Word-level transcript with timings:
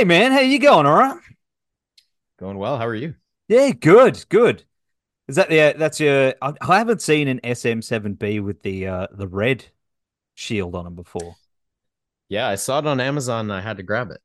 Hey 0.00 0.04
man, 0.04 0.32
how 0.32 0.40
you 0.40 0.58
going? 0.58 0.86
All 0.86 0.94
right? 0.94 1.20
Going 2.38 2.56
well. 2.56 2.78
How 2.78 2.86
are 2.86 2.94
you? 2.94 3.16
Yeah, 3.48 3.70
good, 3.72 4.24
good. 4.30 4.64
Is 5.28 5.36
that 5.36 5.50
yeah? 5.50 5.74
That's 5.74 6.00
your. 6.00 6.34
I, 6.40 6.54
I 6.60 6.78
haven't 6.78 7.02
seen 7.02 7.28
an 7.28 7.38
SM7B 7.44 8.42
with 8.42 8.62
the 8.62 8.86
uh 8.86 9.06
the 9.12 9.28
red 9.28 9.66
shield 10.34 10.74
on 10.74 10.84
them 10.84 10.94
before. 10.94 11.36
Yeah, 12.28 12.48
I 12.48 12.54
saw 12.54 12.78
it 12.78 12.86
on 12.86 12.98
Amazon. 12.98 13.50
I 13.50 13.60
had 13.60 13.76
to 13.76 13.82
grab 13.82 14.10
it. 14.10 14.20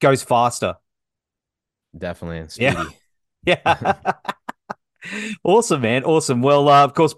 Goes 0.00 0.22
faster. 0.22 0.76
Definitely. 1.96 2.48
Speedy. 2.48 2.76
Yeah. 3.46 3.56
Yeah. 3.64 4.14
awesome, 5.44 5.80
man. 5.80 6.04
Awesome. 6.04 6.42
Well, 6.42 6.68
uh, 6.68 6.84
of 6.84 6.94
course, 6.94 7.14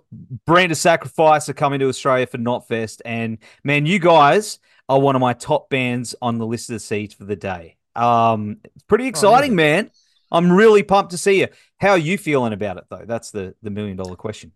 Brand 0.46 0.72
of 0.72 0.78
Sacrifice 0.78 1.48
are 1.48 1.54
coming 1.54 1.80
to 1.80 1.88
Australia 1.88 2.26
for 2.26 2.38
Knotfest, 2.38 3.00
and 3.04 3.38
man, 3.64 3.86
you 3.86 3.98
guys 3.98 4.58
are 4.88 5.00
one 5.00 5.16
of 5.16 5.20
my 5.20 5.32
top 5.32 5.70
bands 5.70 6.14
on 6.20 6.38
the 6.38 6.46
list 6.46 6.68
of 6.70 6.74
the 6.74 6.80
seats 6.80 7.14
for 7.14 7.24
the 7.24 7.36
day. 7.36 7.76
Um, 7.94 8.58
it's 8.64 8.84
pretty 8.84 9.06
exciting, 9.06 9.52
Oh, 9.52 9.54
man. 9.54 9.90
I'm 10.30 10.50
really 10.50 10.82
pumped 10.82 11.10
to 11.10 11.18
see 11.18 11.40
you. 11.40 11.48
How 11.78 11.90
are 11.90 11.98
you 11.98 12.16
feeling 12.16 12.52
about 12.52 12.78
it, 12.78 12.84
though? 12.88 13.04
That's 13.06 13.30
the 13.30 13.54
the 13.62 13.70
million 13.70 13.96
dollar 13.96 14.16
question. 14.16 14.52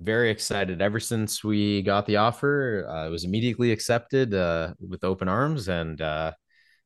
Very 0.00 0.30
excited. 0.30 0.82
Ever 0.82 0.98
since 0.98 1.44
we 1.44 1.82
got 1.82 2.06
the 2.06 2.16
offer, 2.16 2.86
uh, 2.88 3.06
it 3.06 3.10
was 3.10 3.24
immediately 3.24 3.70
accepted 3.70 4.34
uh, 4.34 4.74
with 4.80 5.04
open 5.04 5.28
arms, 5.28 5.68
and 5.68 6.00
uh, 6.00 6.32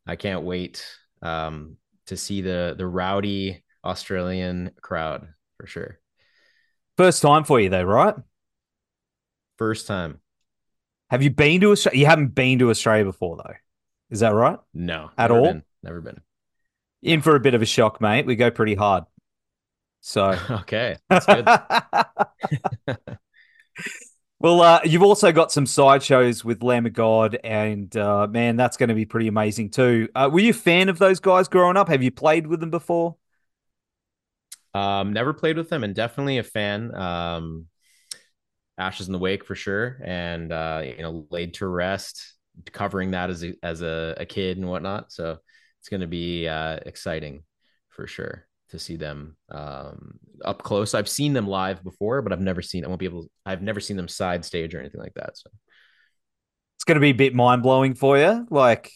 I 0.07 0.17
can't 0.17 0.45
wait 0.45 0.85
um, 1.23 1.77
to 2.07 2.17
see 2.17 2.43
the 2.43 2.75
the 2.77 2.87
rowdy 2.87 3.63
Australian 3.85 4.73
crowd 4.81 5.29
for 5.57 5.67
sure. 5.67 5.99
First 6.97 7.23
time 7.23 7.45
for 7.45 7.61
you, 7.61 7.69
though, 7.69 7.85
right? 7.85 8.15
First 9.57 9.87
time. 9.87 10.21
Have 11.11 11.23
you 11.23 11.31
been 11.31 11.61
to 11.63 11.73
Australia? 11.73 12.01
You 12.01 12.07
haven't 12.07 12.35
been 12.35 12.59
to 12.59 12.71
Australia 12.71 13.05
before, 13.05 13.37
though. 13.37 13.55
Is 14.11 14.21
that 14.21 14.31
right? 14.35 14.59
No, 14.75 15.11
At 15.17 15.31
all? 15.31 15.45
been. 15.45 15.63
Never 15.83 16.01
been. 16.01 16.21
In 17.03 17.23
for 17.23 17.37
a 17.37 17.41
bit 17.41 17.55
of 17.55 17.63
a 17.63 17.67
shock, 17.67 18.01
mate. 18.01 18.27
We 18.27 18.37
go 18.37 18.51
pretty 18.51 18.75
hard. 18.75 19.05
So. 20.01 20.39
Okay, 20.51 20.97
that's 21.09 21.27
good. 21.27 21.47
well, 24.41 24.61
uh, 24.61 24.81
you've 24.85 25.03
also 25.03 25.33
got 25.33 25.53
some 25.53 25.67
sideshows 25.67 26.45
with 26.45 26.63
Lamb 26.63 26.87
of 26.87 26.93
God, 26.93 27.39
and 27.45 27.95
uh, 27.97 28.27
man, 28.29 28.57
that's 28.57 28.77
going 28.77 28.89
to 28.89 28.95
be 28.95 29.05
pretty 29.05 29.29
amazing 29.29 29.71
too. 29.71 30.09
Uh, 30.15 30.29
were 30.33 30.41
you 30.41 30.51
a 30.51 30.55
fan 30.55 30.89
of 30.89 30.99
those 30.99 31.21
guys 31.21 31.49
growing 31.49 31.77
up? 31.77 31.89
Have 31.89 32.03
you 32.03 32.11
played 32.11 32.47
with 32.47 32.61
them 32.61 32.71
before? 32.71 33.17
Um, 34.79 35.13
never 35.13 35.33
played 35.33 35.57
with 35.57 35.69
them, 35.69 35.85
and 35.85 35.95
definitely 35.95 36.39
a 36.39 36.43
fan. 36.43 36.95
Um, 36.95 37.67
Ashes 38.77 39.09
in 39.09 39.13
the 39.13 39.19
Wake 39.19 39.45
for 39.45 39.57
sure, 39.57 40.01
and 40.05 40.53
uh, 40.53 40.83
you 40.85 41.03
know, 41.03 41.27
laid 41.31 41.55
to 41.55 41.67
rest, 41.67 42.35
covering 42.73 43.11
that 43.11 43.31
as 43.31 43.43
a, 43.43 43.55
as 43.63 43.83
a, 43.83 44.15
a 44.19 44.27
kid 44.27 44.57
and 44.57 44.69
whatnot. 44.69 45.11
So 45.11 45.39
it's 45.81 45.89
going 45.89 46.03
to 46.03 46.07
be 46.07 46.47
uh, 46.47 46.79
exciting 46.87 47.43
for 47.89 48.07
sure 48.07 48.47
to 48.71 48.79
see 48.79 48.97
them 48.97 49.37
um, 49.51 50.19
up 50.45 50.63
close. 50.63 50.95
I've 50.95 51.09
seen 51.09 51.33
them 51.33 51.47
live 51.49 51.83
before, 51.83 52.23
but 52.23 52.33
I've 52.33 52.41
never 52.41 52.63
seen. 52.63 52.85
I 52.85 52.89
won't 52.89 53.01
be 53.01 53.07
able. 53.07 53.25
To, 53.25 53.31
I've 53.45 53.63
never 53.63 53.81
seen 53.81 53.97
them 53.97 54.09
side 54.09 54.45
stage 54.45 54.75
or 54.75 54.81
anything 54.81 55.01
like 55.01 55.15
that. 55.15 55.37
So 55.37 55.51
It's 56.77 56.85
going 56.85 56.97
to 56.97 57.01
be 57.01 57.11
a 57.11 57.13
bit 57.13 57.35
mind 57.35 57.63
blowing 57.63 57.95
for 57.95 58.19
you. 58.19 58.47
Like, 58.51 58.93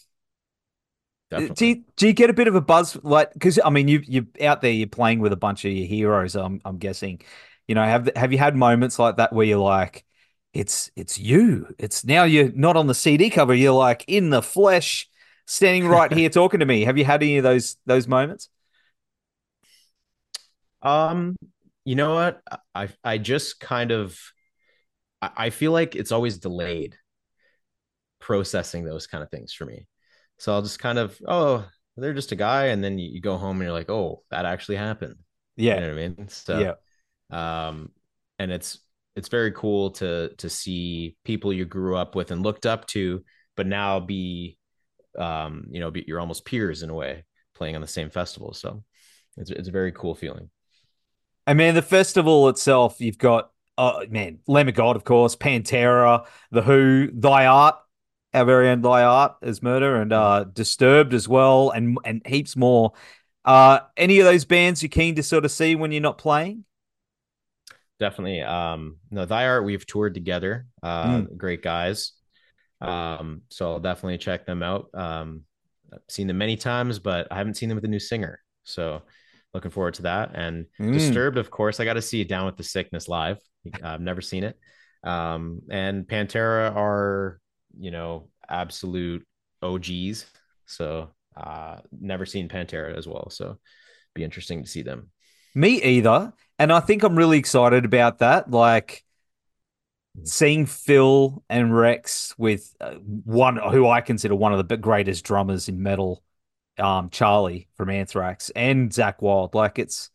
definitely. 1.32 1.54
do 1.54 1.66
you, 1.66 1.84
do 1.96 2.06
you 2.06 2.12
get 2.12 2.30
a 2.30 2.32
bit 2.32 2.48
of 2.48 2.54
a 2.54 2.60
buzz? 2.60 2.96
Like, 3.02 3.32
because 3.32 3.58
I 3.64 3.70
mean, 3.70 3.88
you 3.88 4.02
you're 4.06 4.26
out 4.42 4.60
there, 4.60 4.70
you're 4.70 4.86
playing 4.86 5.20
with 5.20 5.32
a 5.32 5.36
bunch 5.36 5.64
of 5.64 5.72
your 5.72 5.86
heroes. 5.86 6.34
I'm 6.36 6.60
I'm 6.64 6.78
guessing. 6.78 7.22
You 7.68 7.74
know, 7.74 7.84
have 7.84 8.10
have 8.16 8.32
you 8.32 8.38
had 8.38 8.56
moments 8.56 8.98
like 8.98 9.16
that 9.16 9.32
where 9.32 9.46
you're 9.46 9.58
like, 9.58 10.04
it's 10.52 10.90
it's 10.96 11.18
you. 11.18 11.74
It's 11.78 12.04
now 12.04 12.24
you're 12.24 12.52
not 12.52 12.76
on 12.76 12.86
the 12.86 12.94
CD 12.94 13.30
cover. 13.30 13.54
You're 13.54 13.72
like 13.72 14.04
in 14.06 14.30
the 14.30 14.42
flesh, 14.42 15.08
standing 15.46 15.86
right 15.88 16.12
here 16.12 16.28
talking 16.30 16.60
to 16.60 16.66
me. 16.66 16.84
Have 16.84 16.98
you 16.98 17.04
had 17.04 17.22
any 17.22 17.38
of 17.38 17.44
those 17.44 17.76
those 17.86 18.06
moments? 18.06 18.48
Um, 20.82 21.36
you 21.84 21.94
know 21.94 22.14
what? 22.14 22.42
I 22.74 22.88
I 23.02 23.18
just 23.18 23.60
kind 23.60 23.92
of 23.92 24.18
I, 25.20 25.30
I 25.36 25.50
feel 25.50 25.72
like 25.72 25.96
it's 25.96 26.12
always 26.12 26.38
delayed 26.38 26.96
processing 28.20 28.84
those 28.84 29.06
kind 29.06 29.22
of 29.22 29.30
things 29.30 29.52
for 29.52 29.64
me. 29.64 29.86
So 30.38 30.52
I'll 30.52 30.62
just 30.62 30.78
kind 30.78 30.98
of, 30.98 31.20
oh, 31.26 31.68
they're 31.96 32.14
just 32.14 32.32
a 32.32 32.36
guy, 32.36 32.66
and 32.66 32.82
then 32.82 32.98
you, 32.98 33.10
you 33.10 33.20
go 33.20 33.36
home 33.36 33.56
and 33.56 33.64
you're 33.64 33.72
like, 33.72 33.90
oh, 33.90 34.22
that 34.30 34.44
actually 34.44 34.76
happened. 34.76 35.16
You 35.74 35.74
Yeah, 35.74 35.80
know 35.80 35.88
what 35.88 35.98
I 35.98 36.08
mean? 36.08 36.28
So 36.28 36.66
yeah. 36.66 36.74
um, 37.30 37.90
and 38.38 38.52
it's 38.52 38.78
it's 39.16 39.28
very 39.28 39.52
cool 39.52 39.90
to 39.92 40.30
to 40.38 40.50
see 40.50 41.16
people 41.24 41.52
you 41.52 41.64
grew 41.64 41.96
up 41.96 42.14
with 42.14 42.30
and 42.30 42.42
looked 42.42 42.66
up 42.66 42.86
to, 42.88 43.24
but 43.56 43.66
now 43.66 44.00
be 44.00 44.58
um, 45.18 45.66
you 45.70 45.80
know, 45.80 45.90
be, 45.90 46.04
you're 46.06 46.20
almost 46.20 46.44
peers 46.44 46.82
in 46.82 46.90
a 46.90 46.94
way, 46.94 47.24
playing 47.54 47.74
on 47.74 47.82
the 47.82 47.86
same 47.88 48.10
festival. 48.10 48.54
So 48.54 48.84
it's 49.36 49.50
it's 49.50 49.68
a 49.68 49.72
very 49.72 49.92
cool 49.92 50.14
feeling. 50.14 50.50
And 51.46 51.58
man, 51.58 51.74
the 51.74 51.82
festival 51.82 52.48
itself, 52.48 53.00
you've 53.00 53.18
got 53.18 53.50
oh 53.78 54.04
man, 54.08 54.38
Lamb 54.46 54.68
of 54.68 54.74
God, 54.74 54.96
of 54.96 55.04
course, 55.04 55.34
Pantera, 55.34 56.26
The 56.50 56.62
HU, 56.62 57.10
Thy 57.14 57.46
Art, 57.46 57.76
our 58.34 58.44
very 58.44 58.68
own 58.68 58.80
Thy 58.80 59.02
Art 59.04 59.36
is 59.42 59.62
murder, 59.62 60.00
and 60.00 60.12
uh 60.12 60.44
Disturbed 60.44 61.14
as 61.14 61.28
well, 61.28 61.70
and 61.70 61.98
and 62.04 62.22
heaps 62.26 62.56
more. 62.56 62.92
Uh 63.44 63.80
any 63.96 64.18
of 64.20 64.24
those 64.24 64.44
bands 64.44 64.82
you're 64.82 64.88
keen 64.90 65.14
to 65.16 65.22
sort 65.22 65.44
of 65.44 65.50
see 65.50 65.74
when 65.74 65.92
you're 65.92 66.00
not 66.00 66.18
playing? 66.18 66.64
Definitely. 68.00 68.40
Um, 68.42 68.96
no, 69.10 69.26
Thy 69.26 69.46
Art, 69.46 69.64
we've 69.64 69.86
toured 69.86 70.14
together. 70.14 70.66
Uh, 70.82 71.18
Mm. 71.18 71.36
great 71.36 71.62
guys. 71.62 72.12
Um, 72.80 73.42
so 73.48 73.70
I'll 73.70 73.80
definitely 73.80 74.18
check 74.18 74.44
them 74.44 74.62
out. 74.62 74.88
Um, 74.92 75.42
I've 75.92 76.00
seen 76.08 76.26
them 76.26 76.38
many 76.38 76.56
times, 76.56 76.98
but 76.98 77.28
I 77.30 77.36
haven't 77.36 77.54
seen 77.54 77.68
them 77.68 77.76
with 77.76 77.84
a 77.84 77.88
new 77.88 78.00
singer. 78.00 78.40
So 78.64 79.02
looking 79.54 79.70
forward 79.70 79.94
to 79.94 80.02
that. 80.02 80.30
And 80.34 80.66
Mm. 80.80 80.94
Disturbed, 80.94 81.38
of 81.38 81.50
course, 81.50 81.78
I 81.78 81.84
got 81.84 81.94
to 81.94 82.02
see 82.02 82.24
Down 82.24 82.46
with 82.46 82.56
the 82.56 82.64
Sickness 82.64 83.06
live. 83.06 83.38
I've 83.84 84.00
never 84.00 84.20
seen 84.20 84.42
it. 84.42 84.58
Um, 85.04 85.62
and 85.70 86.04
Pantera 86.06 86.74
are, 86.74 87.38
you 87.78 87.90
know, 87.90 88.28
absolute 88.48 89.26
OGs. 89.62 90.26
So 90.66 91.10
uh, 91.36 91.78
never 91.90 92.26
seen 92.26 92.48
Pantera 92.48 92.96
as 92.96 93.06
well. 93.06 93.30
So 93.30 93.58
be 94.14 94.24
interesting 94.24 94.62
to 94.62 94.68
see 94.68 94.82
them. 94.82 95.10
Me 95.54 95.82
either. 95.82 96.32
And 96.58 96.72
I 96.72 96.80
think 96.80 97.02
I'm 97.02 97.16
really 97.16 97.38
excited 97.38 97.84
about 97.84 98.18
that. 98.18 98.50
Like 98.50 99.04
seeing 100.24 100.66
Phil 100.66 101.42
and 101.48 101.76
Rex 101.76 102.34
with 102.38 102.74
uh, 102.80 102.94
one 102.94 103.56
who 103.56 103.88
I 103.88 104.00
consider 104.00 104.34
one 104.34 104.52
of 104.52 104.68
the 104.68 104.76
greatest 104.76 105.24
drummers 105.24 105.68
in 105.68 105.82
metal, 105.82 106.22
um, 106.78 107.10
Charlie 107.10 107.68
from 107.76 107.90
Anthrax 107.90 108.50
and 108.50 108.90
Zakk 108.90 109.20
Wylde. 109.20 109.54
Like 109.54 109.78
it's, 109.78 110.10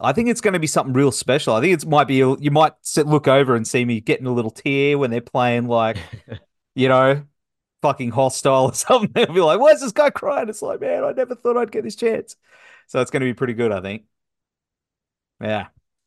I 0.00 0.12
think 0.12 0.28
it's 0.28 0.40
going 0.40 0.54
to 0.54 0.60
be 0.60 0.66
something 0.66 0.92
real 0.94 1.12
special. 1.12 1.54
I 1.54 1.60
think 1.60 1.82
it 1.82 1.86
might 1.86 2.08
be, 2.08 2.16
you 2.16 2.50
might 2.50 2.72
sit, 2.82 3.06
look 3.06 3.28
over 3.28 3.54
and 3.54 3.66
see 3.66 3.84
me 3.84 4.00
getting 4.00 4.26
a 4.26 4.32
little 4.32 4.50
tear 4.50 4.98
when 4.98 5.10
they're 5.10 5.20
playing 5.20 5.68
like, 5.68 5.98
you 6.74 6.88
know, 6.88 7.24
fucking 7.82 8.10
hostile 8.10 8.64
or 8.66 8.74
something. 8.74 9.10
They'll 9.12 9.34
be 9.34 9.40
like, 9.40 9.60
where's 9.60 9.80
this 9.80 9.92
guy 9.92 10.10
crying? 10.10 10.48
It's 10.48 10.62
like, 10.62 10.80
man, 10.80 11.04
I 11.04 11.12
never 11.12 11.34
thought 11.34 11.56
I'd 11.56 11.72
get 11.72 11.84
this 11.84 11.96
chance. 11.96 12.36
So 12.86 13.00
it's 13.00 13.10
going 13.10 13.20
to 13.20 13.26
be 13.26 13.34
pretty 13.34 13.54
good, 13.54 13.72
I 13.72 13.80
think. 13.80 14.04
Yeah. 15.40 15.66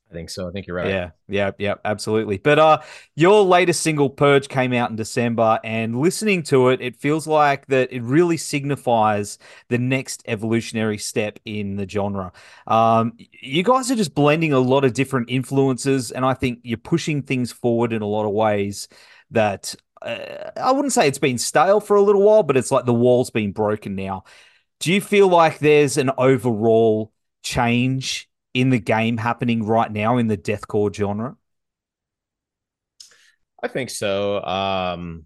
I 0.09 0.13
think 0.13 0.29
so. 0.29 0.47
I 0.47 0.51
think 0.51 0.67
you're 0.67 0.77
right. 0.77 0.87
Yeah, 0.87 1.09
yeah, 1.27 1.51
yeah, 1.57 1.75
absolutely. 1.83 2.37
But 2.37 2.59
uh 2.59 2.81
your 3.15 3.43
latest 3.43 3.81
single 3.81 4.09
Purge 4.09 4.47
came 4.47 4.71
out 4.71 4.89
in 4.89 4.95
December 4.95 5.59
and 5.65 5.99
listening 5.99 6.43
to 6.43 6.69
it, 6.69 6.79
it 6.79 6.95
feels 6.95 7.27
like 7.27 7.67
that 7.67 7.91
it 7.91 8.01
really 8.03 8.37
signifies 8.37 9.37
the 9.67 9.77
next 9.77 10.23
evolutionary 10.25 10.97
step 10.97 11.39
in 11.43 11.75
the 11.75 11.87
genre. 11.89 12.31
Um 12.67 13.17
you 13.31 13.63
guys 13.63 13.91
are 13.91 13.95
just 13.95 14.15
blending 14.15 14.53
a 14.53 14.59
lot 14.59 14.85
of 14.85 14.93
different 14.93 15.29
influences 15.29 16.11
and 16.11 16.23
I 16.25 16.35
think 16.35 16.59
you're 16.63 16.77
pushing 16.77 17.21
things 17.21 17.51
forward 17.51 17.91
in 17.91 18.01
a 18.01 18.07
lot 18.07 18.25
of 18.25 18.31
ways 18.31 18.87
that 19.31 19.75
uh, 20.01 20.51
I 20.57 20.71
wouldn't 20.71 20.93
say 20.93 21.07
it's 21.07 21.19
been 21.19 21.37
stale 21.37 21.79
for 21.79 21.95
a 21.95 22.01
little 22.01 22.21
while, 22.21 22.43
but 22.43 22.57
it's 22.57 22.71
like 22.71 22.85
the 22.85 22.93
wall's 22.93 23.29
been 23.29 23.51
broken 23.51 23.95
now. 23.95 24.23
Do 24.79 24.93
you 24.93 25.01
feel 25.01 25.27
like 25.27 25.59
there's 25.59 25.97
an 25.97 26.11
overall 26.17 27.11
change 27.43 28.29
in 28.53 28.69
the 28.69 28.79
game 28.79 29.17
happening 29.17 29.63
right 29.65 29.91
now 29.91 30.17
in 30.17 30.27
the 30.27 30.37
deathcore 30.37 30.93
genre? 30.93 31.37
I 33.61 33.67
think 33.67 33.89
so. 33.89 34.43
Um, 34.43 35.25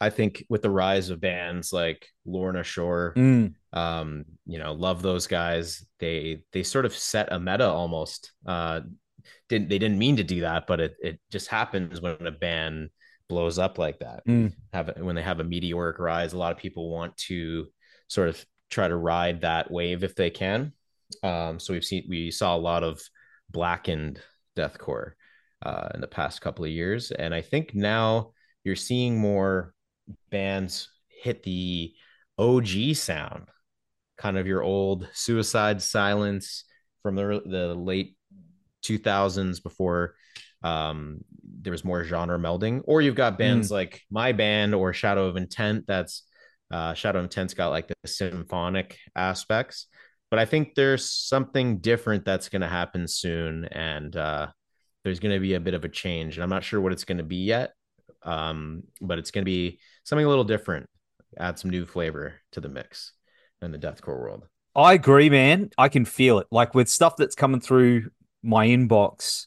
I 0.00 0.10
think 0.10 0.44
with 0.48 0.62
the 0.62 0.70
rise 0.70 1.10
of 1.10 1.20
bands 1.20 1.72
like 1.72 2.08
Lorna 2.26 2.62
Shore, 2.62 3.16
Mm, 3.16 3.54
um, 3.72 4.24
you 4.46 4.58
know, 4.58 4.72
love 4.72 5.02
those 5.02 5.26
guys. 5.26 5.84
They 6.00 6.42
they 6.52 6.62
sort 6.62 6.86
of 6.86 6.94
set 6.96 7.32
a 7.32 7.40
meta 7.40 7.68
almost. 7.68 8.32
Uh, 8.46 8.82
didn't 9.48 9.68
they 9.70 9.78
didn't 9.78 9.98
mean 9.98 10.16
to 10.16 10.24
do 10.24 10.42
that, 10.42 10.66
but 10.66 10.80
it 10.80 10.96
it 11.02 11.20
just 11.32 11.48
happens 11.48 12.00
when 12.00 12.26
a 12.26 12.32
band 12.32 12.90
blows 13.28 13.58
up 13.58 13.78
like 13.78 13.98
that. 14.00 14.26
mm, 14.26 14.52
Have 14.72 14.92
when 14.98 15.14
they 15.14 15.22
have 15.22 15.40
a 15.40 15.44
meteoric 15.44 15.98
rise, 15.98 16.32
a 16.32 16.38
lot 16.38 16.52
of 16.52 16.58
people 16.58 16.90
want 16.90 17.16
to 17.28 17.66
sort 18.08 18.28
of 18.28 18.44
try 18.70 18.88
to 18.88 18.96
ride 18.96 19.40
that 19.42 19.70
wave 19.70 20.04
if 20.04 20.14
they 20.14 20.30
can. 20.30 20.72
Um, 21.22 21.58
so 21.58 21.72
we've 21.72 21.84
seen 21.84 22.04
we 22.08 22.30
saw 22.30 22.56
a 22.56 22.58
lot 22.58 22.82
of 22.82 23.00
blackened 23.50 24.20
deathcore 24.56 25.12
uh, 25.64 25.88
in 25.94 26.00
the 26.00 26.06
past 26.06 26.40
couple 26.40 26.64
of 26.64 26.70
years, 26.70 27.10
and 27.10 27.34
I 27.34 27.40
think 27.40 27.74
now 27.74 28.32
you're 28.64 28.76
seeing 28.76 29.18
more 29.18 29.74
bands 30.30 30.88
hit 31.08 31.42
the 31.42 31.94
OG 32.38 32.94
sound, 32.94 33.48
kind 34.18 34.36
of 34.36 34.46
your 34.46 34.62
old 34.62 35.08
Suicide 35.12 35.80
Silence 35.80 36.64
from 37.02 37.14
the 37.16 37.42
the 37.44 37.74
late 37.74 38.16
2000s 38.82 39.62
before 39.62 40.14
um, 40.64 41.20
there 41.60 41.70
was 41.70 41.84
more 41.84 42.02
genre 42.02 42.38
melding, 42.38 42.82
or 42.84 43.02
you've 43.02 43.14
got 43.14 43.38
bands 43.38 43.68
mm. 43.68 43.72
like 43.72 44.02
my 44.10 44.32
band 44.32 44.74
or 44.74 44.92
Shadow 44.92 45.26
of 45.26 45.36
Intent. 45.36 45.86
That's 45.86 46.24
uh, 46.72 46.94
Shadow 46.94 47.20
of 47.20 47.26
Intent's 47.26 47.54
got 47.54 47.68
like 47.68 47.86
the 47.86 48.08
symphonic 48.08 48.98
aspects, 49.14 49.86
but 50.30 50.38
I 50.40 50.46
think 50.46 50.74
there's 50.74 51.08
something 51.08 51.78
different 51.78 52.24
that's 52.24 52.48
going 52.48 52.62
to 52.62 52.68
happen 52.68 53.06
soon, 53.06 53.66
and 53.66 54.16
uh, 54.16 54.48
there's 55.04 55.20
going 55.20 55.34
to 55.34 55.40
be 55.40 55.54
a 55.54 55.60
bit 55.60 55.74
of 55.74 55.84
a 55.84 55.88
change. 55.88 56.36
And 56.36 56.42
I'm 56.42 56.50
not 56.50 56.64
sure 56.64 56.80
what 56.80 56.92
it's 56.92 57.04
going 57.04 57.18
to 57.18 57.24
be 57.24 57.44
yet, 57.44 57.74
um, 58.22 58.82
but 59.00 59.18
it's 59.18 59.30
going 59.30 59.44
to 59.44 59.50
be 59.50 59.78
something 60.02 60.26
a 60.26 60.28
little 60.28 60.44
different. 60.44 60.88
Add 61.38 61.58
some 61.58 61.70
new 61.70 61.84
flavor 61.84 62.40
to 62.52 62.60
the 62.60 62.68
mix 62.68 63.12
in 63.60 63.70
the 63.70 63.78
deathcore 63.78 64.18
world. 64.18 64.46
I 64.74 64.94
agree, 64.94 65.30
man. 65.30 65.70
I 65.78 65.88
can 65.88 66.04
feel 66.04 66.38
it. 66.38 66.46
Like 66.50 66.74
with 66.74 66.88
stuff 66.88 67.16
that's 67.16 67.34
coming 67.34 67.60
through 67.60 68.10
my 68.42 68.66
inbox, 68.66 69.46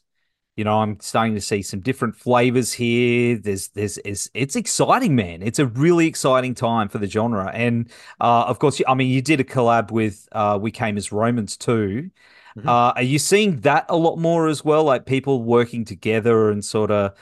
you 0.58 0.64
know, 0.64 0.80
I'm 0.80 0.98
starting 0.98 1.36
to 1.36 1.40
see 1.40 1.62
some 1.62 1.78
different 1.78 2.16
flavors 2.16 2.72
here. 2.72 3.38
There's, 3.38 3.68
there's, 3.68 3.96
it's, 3.98 4.28
it's 4.34 4.56
exciting, 4.56 5.14
man. 5.14 5.40
It's 5.40 5.60
a 5.60 5.66
really 5.66 6.08
exciting 6.08 6.56
time 6.56 6.88
for 6.88 6.98
the 6.98 7.06
genre. 7.06 7.48
And 7.54 7.88
uh, 8.20 8.42
of 8.48 8.58
course, 8.58 8.82
I 8.88 8.94
mean, 8.94 9.08
you 9.08 9.22
did 9.22 9.38
a 9.38 9.44
collab 9.44 9.92
with 9.92 10.28
uh, 10.32 10.58
We 10.60 10.72
Came 10.72 10.96
as 10.96 11.12
Romans 11.12 11.56
too. 11.56 12.10
Mm-hmm. 12.56 12.68
Uh, 12.68 12.92
are 12.96 13.02
you 13.02 13.20
seeing 13.20 13.60
that 13.60 13.86
a 13.88 13.96
lot 13.96 14.16
more 14.16 14.48
as 14.48 14.64
well? 14.64 14.82
Like 14.82 15.06
people 15.06 15.44
working 15.44 15.84
together 15.84 16.50
and 16.50 16.64
sort 16.64 16.90
of 16.90 17.16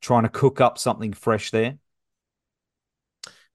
trying 0.00 0.22
to 0.22 0.28
cook 0.28 0.60
up 0.60 0.78
something 0.78 1.12
fresh 1.12 1.50
there? 1.50 1.78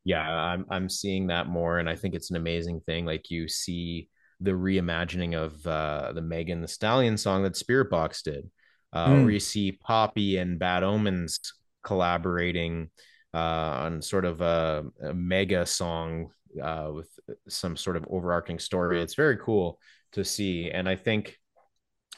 Yeah, 0.03 0.21
I'm 0.21 0.65
I'm 0.69 0.89
seeing 0.89 1.27
that 1.27 1.47
more, 1.47 1.77
and 1.77 1.87
I 1.87 1.95
think 1.95 2.15
it's 2.15 2.31
an 2.31 2.35
amazing 2.35 2.81
thing. 2.81 3.05
Like 3.05 3.29
you 3.29 3.47
see 3.47 4.09
the 4.41 4.51
reimagining 4.51 5.35
of 5.35 5.65
uh, 5.65 6.11
the 6.11 6.21
Megan 6.21 6.59
Thee 6.59 6.67
Stallion 6.67 7.17
song 7.17 7.43
that 7.43 7.53
Spiritbox 7.53 8.23
did, 8.23 8.49
uh, 8.93 9.07
mm. 9.07 9.23
where 9.23 9.31
you 9.31 9.39
see 9.39 9.71
Poppy 9.71 10.37
and 10.37 10.59
Bad 10.59 10.83
Omens 10.83 11.39
collaborating 11.83 12.89
uh, 13.33 13.37
on 13.37 14.01
sort 14.01 14.25
of 14.25 14.41
a, 14.41 14.85
a 15.03 15.13
mega 15.13 15.65
song 15.65 16.31
uh, 16.61 16.89
with 16.93 17.09
some 17.47 17.77
sort 17.77 17.95
of 17.95 18.05
overarching 18.09 18.59
story. 18.59 19.01
It's 19.01 19.15
very 19.15 19.37
cool 19.37 19.79
to 20.13 20.25
see, 20.25 20.69
and 20.71 20.87
I 20.87 20.95
think 20.95 21.37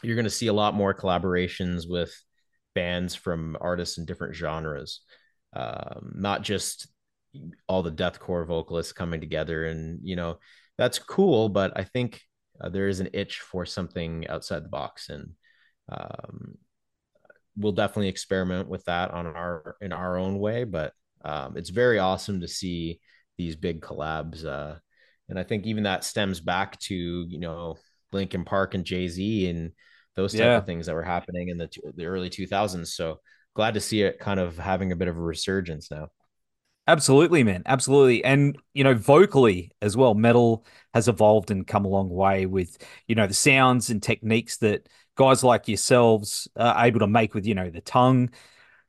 you're 0.01 0.15
going 0.15 0.25
to 0.25 0.29
see 0.29 0.47
a 0.47 0.53
lot 0.53 0.73
more 0.73 0.93
collaborations 0.93 1.87
with 1.87 2.13
bands 2.75 3.15
from 3.15 3.55
artists 3.61 3.97
in 3.97 4.05
different 4.05 4.35
genres, 4.35 5.01
um, 5.55 6.13
not 6.15 6.41
just 6.41 6.87
all 7.67 7.83
the 7.83 7.91
deathcore 7.91 8.45
vocalists 8.45 8.93
coming 8.93 9.19
together 9.19 9.65
and 9.65 9.99
you 10.03 10.15
know 10.15 10.37
that's 10.77 10.99
cool 10.99 11.49
but 11.49 11.71
i 11.75 11.83
think 11.83 12.21
uh, 12.61 12.69
there 12.69 12.87
is 12.87 12.99
an 12.99 13.09
itch 13.13 13.39
for 13.39 13.65
something 13.65 14.27
outside 14.27 14.63
the 14.63 14.69
box 14.69 15.09
and 15.09 15.31
um, 15.89 16.55
we'll 17.57 17.71
definitely 17.71 18.09
experiment 18.09 18.67
with 18.67 18.83
that 18.85 19.11
on 19.11 19.27
our 19.27 19.75
in 19.81 19.91
our 19.91 20.17
own 20.17 20.39
way 20.39 20.63
but 20.63 20.93
um, 21.25 21.55
it's 21.55 21.69
very 21.69 21.99
awesome 21.99 22.41
to 22.41 22.47
see 22.47 22.99
these 23.37 23.55
big 23.55 23.81
collabs 23.81 24.45
uh, 24.45 24.75
and 25.29 25.39
i 25.39 25.43
think 25.43 25.65
even 25.65 25.83
that 25.83 26.03
stems 26.03 26.39
back 26.39 26.79
to 26.79 26.95
you 26.95 27.39
know 27.39 27.75
linkin 28.11 28.43
park 28.43 28.73
and 28.73 28.85
jay-z 28.85 29.49
and 29.49 29.71
those 30.15 30.33
type 30.33 30.41
yeah. 30.41 30.57
of 30.57 30.65
things 30.65 30.85
that 30.85 30.93
were 30.93 31.03
happening 31.03 31.49
in 31.49 31.57
the, 31.57 31.69
the 31.95 32.05
early 32.05 32.29
2000s 32.29 32.87
so 32.87 33.19
glad 33.55 33.73
to 33.73 33.81
see 33.81 34.01
it 34.03 34.19
kind 34.19 34.39
of 34.39 34.57
having 34.57 34.91
a 34.91 34.95
bit 34.95 35.07
of 35.07 35.17
a 35.17 35.21
resurgence 35.21 35.89
now 35.89 36.07
Absolutely, 36.85 37.43
man. 37.43 37.63
Absolutely. 37.65 38.23
And, 38.25 38.57
you 38.73 38.83
know, 38.83 38.93
vocally 38.93 39.71
as 39.81 39.95
well, 39.95 40.13
metal 40.15 40.65
has 40.93 41.07
evolved 41.07 41.49
and 41.49 41.65
come 41.65 41.85
a 41.85 41.87
long 41.87 42.09
way 42.09 42.45
with, 42.45 42.77
you 43.07 43.15
know, 43.15 43.25
the 43.25 43.33
sounds 43.33 43.89
and 43.89 44.03
techniques 44.03 44.57
that 44.57 44.89
guys 45.15 45.43
like 45.43 45.67
yourselves 45.69 46.49
uh, 46.57 46.73
are 46.75 46.85
able 46.85 46.99
to 46.99 47.07
make 47.07 47.33
with, 47.33 47.45
you 47.45 47.55
know, 47.55 47.69
the 47.69 47.79
tongue 47.79 48.29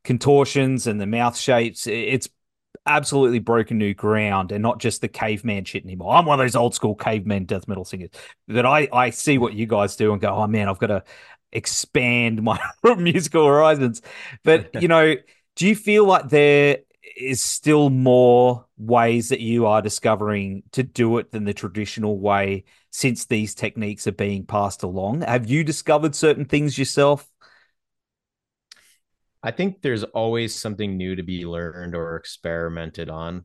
contortions 0.02 0.88
and 0.88 1.00
the 1.00 1.06
mouth 1.06 1.36
shapes. 1.36 1.86
It's 1.86 2.28
absolutely 2.84 3.38
broken 3.38 3.78
new 3.78 3.94
ground 3.94 4.50
and 4.50 4.60
not 4.62 4.80
just 4.80 5.00
the 5.00 5.08
caveman 5.08 5.64
shit 5.64 5.84
anymore. 5.84 6.14
I'm 6.14 6.26
one 6.26 6.40
of 6.40 6.44
those 6.44 6.56
old 6.56 6.74
school 6.74 6.96
caveman 6.96 7.44
death 7.44 7.68
metal 7.68 7.84
singers 7.84 8.10
that 8.48 8.66
I, 8.66 8.88
I 8.92 9.10
see 9.10 9.38
what 9.38 9.54
you 9.54 9.66
guys 9.66 9.94
do 9.94 10.12
and 10.12 10.20
go, 10.20 10.30
oh 10.30 10.46
man, 10.48 10.68
I've 10.68 10.78
got 10.80 10.88
to 10.88 11.04
expand 11.52 12.42
my 12.42 12.58
musical 12.98 13.46
horizons. 13.46 14.02
But, 14.42 14.70
you 14.82 14.88
know, 14.88 15.14
do 15.56 15.68
you 15.68 15.76
feel 15.76 16.04
like 16.04 16.28
there 16.28 16.78
is 17.16 17.42
still 17.42 17.90
more 17.90 18.66
ways 18.76 19.28
that 19.28 19.40
you 19.40 19.66
are 19.66 19.82
discovering 19.82 20.62
to 20.72 20.82
do 20.82 21.18
it 21.18 21.30
than 21.30 21.44
the 21.44 21.54
traditional 21.54 22.18
way 22.18 22.64
since 22.90 23.26
these 23.26 23.54
techniques 23.54 24.06
are 24.06 24.12
being 24.12 24.44
passed 24.44 24.82
along. 24.82 25.20
Have 25.22 25.48
you 25.48 25.64
discovered 25.64 26.14
certain 26.14 26.44
things 26.44 26.78
yourself? 26.78 27.28
I 29.42 29.50
think 29.50 29.82
there's 29.82 30.04
always 30.04 30.54
something 30.54 30.96
new 30.96 31.16
to 31.16 31.22
be 31.22 31.44
learned 31.44 31.94
or 31.94 32.16
experimented 32.16 33.10
on. 33.10 33.44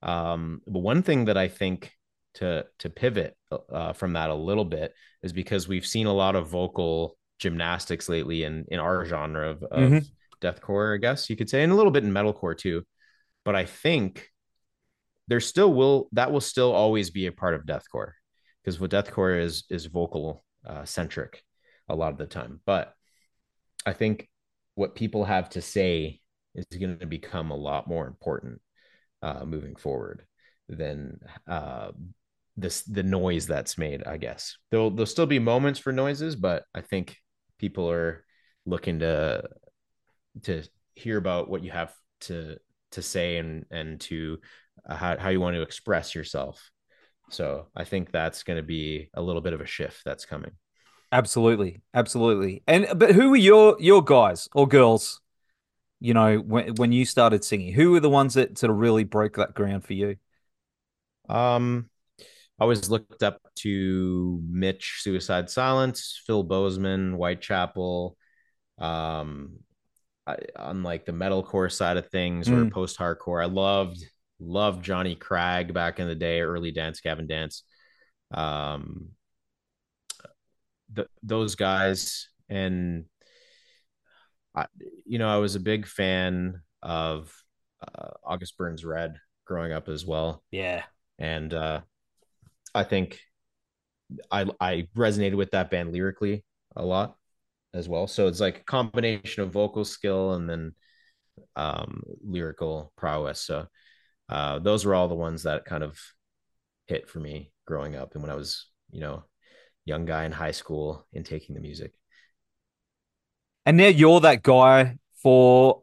Um, 0.00 0.62
but 0.66 0.80
one 0.80 1.02
thing 1.02 1.26
that 1.26 1.36
I 1.36 1.48
think 1.48 1.92
to 2.34 2.64
to 2.78 2.88
pivot 2.88 3.36
uh, 3.70 3.92
from 3.92 4.14
that 4.14 4.30
a 4.30 4.34
little 4.34 4.64
bit 4.64 4.94
is 5.22 5.32
because 5.32 5.68
we've 5.68 5.86
seen 5.86 6.06
a 6.06 6.12
lot 6.12 6.34
of 6.34 6.48
vocal 6.48 7.18
gymnastics 7.38 8.08
lately 8.08 8.44
in 8.44 8.64
in 8.68 8.78
our 8.78 9.04
genre 9.04 9.50
of, 9.50 9.62
of 9.64 9.90
mm-hmm. 9.90 9.98
deathcore, 10.40 10.94
I 10.94 10.98
guess 10.98 11.28
you 11.28 11.36
could 11.36 11.50
say, 11.50 11.62
and 11.62 11.72
a 11.72 11.76
little 11.76 11.92
bit 11.92 12.04
in 12.04 12.12
metalcore 12.12 12.56
too 12.56 12.84
but 13.44 13.56
I 13.56 13.64
think 13.64 14.28
there 15.28 15.40
still 15.40 15.72
will 15.72 16.08
that 16.12 16.32
will 16.32 16.40
still 16.40 16.72
always 16.72 17.10
be 17.10 17.26
a 17.26 17.32
part 17.32 17.54
of 17.54 17.66
deathcore 17.66 18.12
because 18.62 18.80
what 18.80 18.90
deathcore 18.90 19.40
is 19.40 19.64
is 19.70 19.86
vocal 19.86 20.44
uh, 20.66 20.84
centric 20.84 21.42
a 21.88 21.94
lot 21.94 22.12
of 22.12 22.18
the 22.18 22.26
time. 22.26 22.60
But 22.64 22.94
I 23.84 23.92
think 23.92 24.28
what 24.74 24.94
people 24.94 25.24
have 25.24 25.50
to 25.50 25.62
say 25.62 26.20
is 26.54 26.66
going 26.66 26.98
to 26.98 27.06
become 27.06 27.50
a 27.50 27.56
lot 27.56 27.88
more 27.88 28.06
important 28.06 28.60
uh, 29.22 29.44
moving 29.44 29.76
forward 29.76 30.26
than 30.68 31.20
uh, 31.46 31.92
this 32.56 32.82
the 32.82 33.02
noise 33.02 33.46
that's 33.46 33.78
made. 33.78 34.04
I 34.04 34.16
guess 34.16 34.56
there'll 34.70 34.90
there'll 34.90 35.06
still 35.06 35.26
be 35.26 35.38
moments 35.38 35.80
for 35.80 35.92
noises, 35.92 36.36
but 36.36 36.64
I 36.74 36.80
think 36.80 37.16
people 37.58 37.90
are 37.90 38.24
looking 38.66 39.00
to 39.00 39.48
to 40.44 40.62
hear 40.94 41.16
about 41.16 41.48
what 41.48 41.64
you 41.64 41.70
have 41.70 41.92
to 42.20 42.58
to 42.92 43.02
say 43.02 43.38
and 43.38 43.64
and 43.70 44.00
to 44.02 44.38
uh, 44.88 44.94
how, 44.94 45.18
how 45.18 45.28
you 45.28 45.40
want 45.40 45.56
to 45.56 45.62
express 45.62 46.14
yourself. 46.14 46.70
So 47.30 47.68
i 47.74 47.84
think 47.84 48.10
that's 48.10 48.42
going 48.42 48.58
to 48.58 48.62
be 48.62 49.08
a 49.14 49.22
little 49.22 49.40
bit 49.40 49.54
of 49.54 49.60
a 49.60 49.66
shift 49.66 50.02
that's 50.04 50.24
coming. 50.24 50.52
Absolutely. 51.10 51.82
Absolutely. 51.94 52.62
And 52.66 52.86
but 52.96 53.12
who 53.12 53.30
were 53.30 53.36
your 53.36 53.76
your 53.80 54.02
guys 54.02 54.48
or 54.54 54.66
girls 54.66 55.20
you 56.00 56.14
know 56.14 56.38
when 56.38 56.74
when 56.76 56.92
you 56.92 57.04
started 57.04 57.44
singing? 57.44 57.72
Who 57.72 57.92
were 57.92 58.00
the 58.00 58.10
ones 58.10 58.34
that 58.34 58.58
sort 58.58 58.70
of 58.70 58.78
really 58.78 59.04
broke 59.04 59.36
that 59.36 59.54
ground 59.54 59.84
for 59.84 59.94
you? 59.94 60.16
Um 61.28 61.90
I 62.58 62.64
always 62.64 62.88
looked 62.88 63.22
up 63.22 63.40
to 63.56 64.40
Mitch 64.48 65.00
Suicide 65.00 65.50
Silence, 65.50 66.22
Phil 66.26 66.44
Bozeman, 66.44 67.14
Whitechapel, 67.14 68.16
um, 68.78 69.58
I, 70.26 70.36
on 70.56 70.82
like 70.82 71.04
the 71.04 71.12
metalcore 71.12 71.70
side 71.70 71.96
of 71.96 72.08
things 72.08 72.48
or 72.48 72.64
mm. 72.64 72.70
post 72.72 72.98
hardcore. 72.98 73.42
I 73.42 73.46
loved 73.46 74.04
loved 74.38 74.84
Jonny 74.84 75.14
Craig 75.14 75.74
back 75.74 75.98
in 75.98 76.06
the 76.06 76.14
day, 76.14 76.40
early 76.40 76.70
Dance 76.70 77.00
Gavin 77.00 77.26
Dance. 77.26 77.64
Um, 78.32 79.10
the, 80.92 81.06
those 81.22 81.54
guys 81.54 82.28
and 82.48 83.06
I, 84.54 84.66
you 85.06 85.18
know, 85.18 85.28
I 85.28 85.38
was 85.38 85.54
a 85.54 85.60
big 85.60 85.86
fan 85.86 86.60
of 86.82 87.32
uh, 87.80 88.10
August 88.24 88.56
Burns 88.58 88.84
Red 88.84 89.16
growing 89.46 89.72
up 89.72 89.88
as 89.88 90.04
well. 90.04 90.42
Yeah, 90.50 90.82
and 91.18 91.52
uh, 91.52 91.80
I 92.74 92.84
think 92.84 93.18
I 94.30 94.46
I 94.60 94.88
resonated 94.96 95.36
with 95.36 95.52
that 95.52 95.70
band 95.70 95.92
lyrically 95.92 96.44
a 96.76 96.84
lot 96.84 97.16
as 97.74 97.88
well. 97.88 98.06
So 98.06 98.26
it's 98.26 98.40
like 98.40 98.58
a 98.58 98.64
combination 98.64 99.42
of 99.42 99.50
vocal 99.50 99.84
skill 99.84 100.32
and 100.32 100.48
then 100.48 100.74
um, 101.56 102.02
lyrical 102.22 102.92
prowess. 102.96 103.40
So 103.40 103.66
uh, 104.28 104.58
those 104.58 104.84
were 104.84 104.94
all 104.94 105.08
the 105.08 105.14
ones 105.14 105.44
that 105.44 105.64
kind 105.64 105.82
of 105.82 105.98
hit 106.86 107.08
for 107.08 107.20
me 107.20 107.52
growing 107.66 107.96
up 107.96 108.14
and 108.14 108.22
when 108.22 108.30
I 108.30 108.34
was, 108.34 108.66
you 108.90 109.00
know, 109.00 109.24
young 109.84 110.04
guy 110.04 110.24
in 110.24 110.32
high 110.32 110.50
school 110.52 111.06
and 111.14 111.24
taking 111.24 111.54
the 111.54 111.60
music. 111.60 111.92
And 113.64 113.76
now 113.76 113.88
you're 113.88 114.20
that 114.20 114.42
guy 114.42 114.98
for 115.22 115.82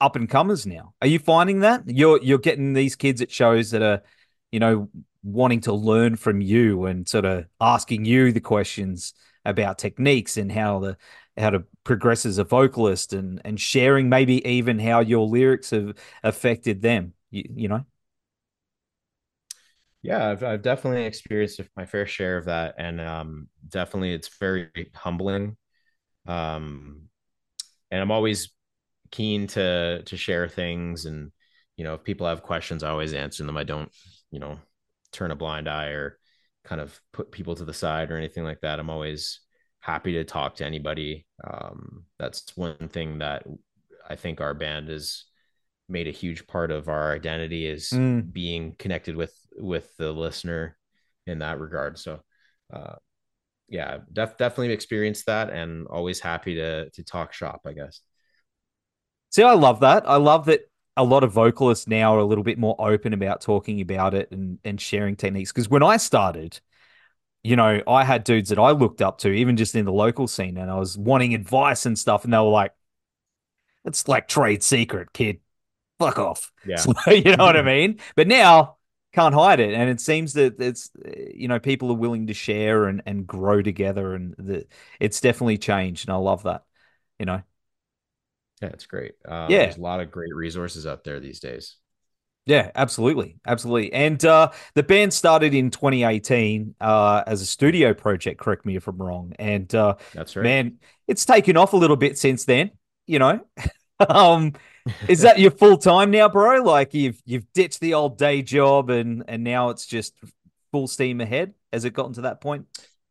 up 0.00 0.16
and 0.16 0.28
comers 0.28 0.66
now. 0.66 0.94
Are 1.00 1.08
you 1.08 1.18
finding 1.18 1.60
that? 1.60 1.82
You're 1.86 2.22
you're 2.22 2.38
getting 2.38 2.72
these 2.72 2.96
kids 2.96 3.20
at 3.20 3.30
shows 3.30 3.70
that 3.70 3.82
are, 3.82 4.02
you 4.50 4.60
know, 4.60 4.88
wanting 5.22 5.60
to 5.62 5.72
learn 5.72 6.16
from 6.16 6.40
you 6.40 6.86
and 6.86 7.08
sort 7.08 7.24
of 7.24 7.46
asking 7.60 8.04
you 8.04 8.32
the 8.32 8.40
questions 8.40 9.12
about 9.46 9.78
techniques 9.78 10.36
and 10.36 10.50
how 10.52 10.80
the 10.80 10.96
how 11.36 11.50
to 11.50 11.64
progress 11.84 12.26
as 12.26 12.38
a 12.38 12.44
vocalist 12.44 13.12
and 13.12 13.40
and 13.44 13.60
sharing 13.60 14.08
maybe 14.08 14.46
even 14.48 14.78
how 14.78 15.00
your 15.00 15.26
lyrics 15.26 15.70
have 15.70 15.94
affected 16.22 16.82
them. 16.82 17.14
You, 17.30 17.44
you 17.54 17.68
know. 17.68 17.84
Yeah, 20.02 20.30
I've, 20.30 20.44
I've 20.44 20.62
definitely 20.62 21.04
experienced 21.04 21.60
my 21.76 21.84
fair 21.84 22.06
share 22.06 22.36
of 22.36 22.44
that, 22.44 22.76
and 22.78 23.00
um, 23.00 23.48
definitely 23.68 24.12
it's 24.12 24.28
very 24.38 24.70
humbling. 24.94 25.56
Um, 26.26 27.08
and 27.90 28.02
I'm 28.02 28.12
always 28.12 28.50
keen 29.10 29.46
to 29.48 30.02
to 30.04 30.16
share 30.16 30.48
things, 30.48 31.06
and 31.06 31.32
you 31.76 31.84
know, 31.84 31.94
if 31.94 32.04
people 32.04 32.26
have 32.26 32.42
questions, 32.42 32.82
I 32.82 32.90
always 32.90 33.14
answer 33.14 33.44
them. 33.44 33.56
I 33.56 33.64
don't, 33.64 33.90
you 34.30 34.40
know, 34.40 34.58
turn 35.12 35.30
a 35.32 35.36
blind 35.36 35.68
eye 35.68 35.88
or 35.88 36.18
kind 36.66 36.80
of 36.80 37.00
put 37.12 37.32
people 37.32 37.54
to 37.54 37.64
the 37.64 37.72
side 37.72 38.10
or 38.10 38.16
anything 38.16 38.44
like 38.44 38.60
that. 38.60 38.78
I'm 38.78 38.90
always 38.90 39.40
happy 39.80 40.12
to 40.14 40.24
talk 40.24 40.56
to 40.56 40.66
anybody. 40.66 41.26
Um, 41.46 42.04
that's 42.18 42.56
one 42.56 42.88
thing 42.88 43.18
that 43.18 43.44
I 44.08 44.16
think 44.16 44.40
our 44.40 44.52
band 44.52 44.88
has 44.88 45.24
made 45.88 46.08
a 46.08 46.12
huge 46.12 46.46
part 46.46 46.70
of 46.70 46.88
our 46.88 47.12
identity 47.12 47.66
is 47.66 47.90
mm. 47.90 48.32
being 48.32 48.74
connected 48.78 49.16
with 49.16 49.34
with 49.58 49.96
the 49.96 50.12
listener 50.12 50.76
in 51.26 51.38
that 51.38 51.60
regard 51.60 51.98
so 51.98 52.20
uh 52.72 52.94
yeah 53.68 53.98
def- 54.12 54.36
definitely 54.36 54.72
experienced 54.72 55.26
that 55.26 55.50
and 55.50 55.86
always 55.86 56.20
happy 56.20 56.56
to 56.56 56.90
to 56.90 57.04
talk 57.04 57.32
shop 57.32 57.60
i 57.66 57.72
guess 57.72 58.00
see 59.30 59.42
i 59.42 59.52
love 59.52 59.80
that 59.80 60.08
i 60.08 60.16
love 60.16 60.46
that 60.46 60.60
a 60.96 61.04
lot 61.04 61.24
of 61.24 61.32
vocalists 61.32 61.86
now 61.86 62.14
are 62.14 62.20
a 62.20 62.24
little 62.24 62.44
bit 62.44 62.58
more 62.58 62.74
open 62.78 63.12
about 63.12 63.40
talking 63.40 63.80
about 63.80 64.14
it 64.14 64.30
and 64.30 64.58
and 64.64 64.80
sharing 64.80 65.16
techniques 65.16 65.52
because 65.52 65.68
when 65.68 65.82
i 65.82 65.96
started 65.96 66.60
you 67.42 67.56
know 67.56 67.80
i 67.86 68.04
had 68.04 68.24
dudes 68.24 68.48
that 68.48 68.58
i 68.58 68.70
looked 68.70 69.02
up 69.02 69.18
to 69.18 69.30
even 69.30 69.56
just 69.56 69.74
in 69.74 69.84
the 69.84 69.92
local 69.92 70.26
scene 70.26 70.56
and 70.56 70.70
i 70.70 70.76
was 70.76 70.96
wanting 70.96 71.34
advice 71.34 71.86
and 71.86 71.98
stuff 71.98 72.24
and 72.24 72.32
they 72.32 72.38
were 72.38 72.44
like 72.44 72.72
it's 73.84 74.08
like 74.08 74.26
trade 74.26 74.62
secret 74.62 75.12
kid 75.12 75.40
fuck 75.98 76.18
off. 76.18 76.52
Yeah. 76.66 76.76
So, 77.04 77.10
you 77.10 77.36
know 77.36 77.44
what 77.44 77.56
I 77.56 77.62
mean? 77.62 78.00
But 78.14 78.28
now 78.28 78.76
can't 79.12 79.34
hide 79.34 79.60
it. 79.60 79.74
And 79.74 79.88
it 79.88 80.00
seems 80.00 80.34
that 80.34 80.60
it's, 80.60 80.90
you 81.34 81.48
know, 81.48 81.58
people 81.58 81.90
are 81.90 81.96
willing 81.96 82.26
to 82.28 82.34
share 82.34 82.86
and, 82.86 83.02
and 83.06 83.26
grow 83.26 83.62
together. 83.62 84.14
And 84.14 84.34
the, 84.38 84.66
it's 85.00 85.20
definitely 85.20 85.58
changed. 85.58 86.08
And 86.08 86.14
I 86.14 86.18
love 86.18 86.44
that, 86.44 86.64
you 87.18 87.26
know? 87.26 87.42
Yeah, 88.62 88.68
it's 88.68 88.86
great. 88.86 89.12
Uh, 89.26 89.46
yeah. 89.50 89.64
There's 89.64 89.76
a 89.76 89.82
lot 89.82 90.00
of 90.00 90.10
great 90.10 90.34
resources 90.34 90.86
out 90.86 91.04
there 91.04 91.20
these 91.20 91.40
days. 91.40 91.76
Yeah, 92.46 92.70
absolutely. 92.76 93.38
Absolutely. 93.44 93.92
And 93.92 94.24
uh, 94.24 94.52
the 94.74 94.84
band 94.84 95.12
started 95.12 95.52
in 95.52 95.70
2018 95.70 96.76
uh, 96.80 97.24
as 97.26 97.42
a 97.42 97.46
studio 97.46 97.92
project, 97.92 98.40
correct 98.40 98.64
me 98.64 98.76
if 98.76 98.86
I'm 98.86 98.98
wrong. 98.98 99.32
And 99.38 99.72
uh, 99.74 99.96
that's 100.14 100.36
right. 100.36 100.44
Man, 100.44 100.78
it's 101.08 101.24
taken 101.24 101.56
off 101.56 101.72
a 101.72 101.76
little 101.76 101.96
bit 101.96 102.16
since 102.16 102.44
then, 102.44 102.70
you 103.06 103.18
know. 103.18 103.44
um, 104.08 104.52
is 105.08 105.22
that 105.22 105.40
your 105.40 105.50
full 105.50 105.76
time 105.76 106.12
now, 106.12 106.28
bro? 106.28 106.62
Like 106.62 106.94
you've 106.94 107.20
you've 107.24 107.52
ditched 107.52 107.80
the 107.80 107.94
old 107.94 108.16
day 108.16 108.42
job 108.42 108.90
and 108.90 109.24
and 109.26 109.42
now 109.42 109.70
it's 109.70 109.84
just 109.84 110.14
full 110.70 110.86
steam 110.86 111.20
ahead. 111.20 111.54
Has 111.72 111.84
it 111.84 111.94
gotten 111.94 112.12
to 112.14 112.22
that 112.22 112.40
point? 112.40 112.66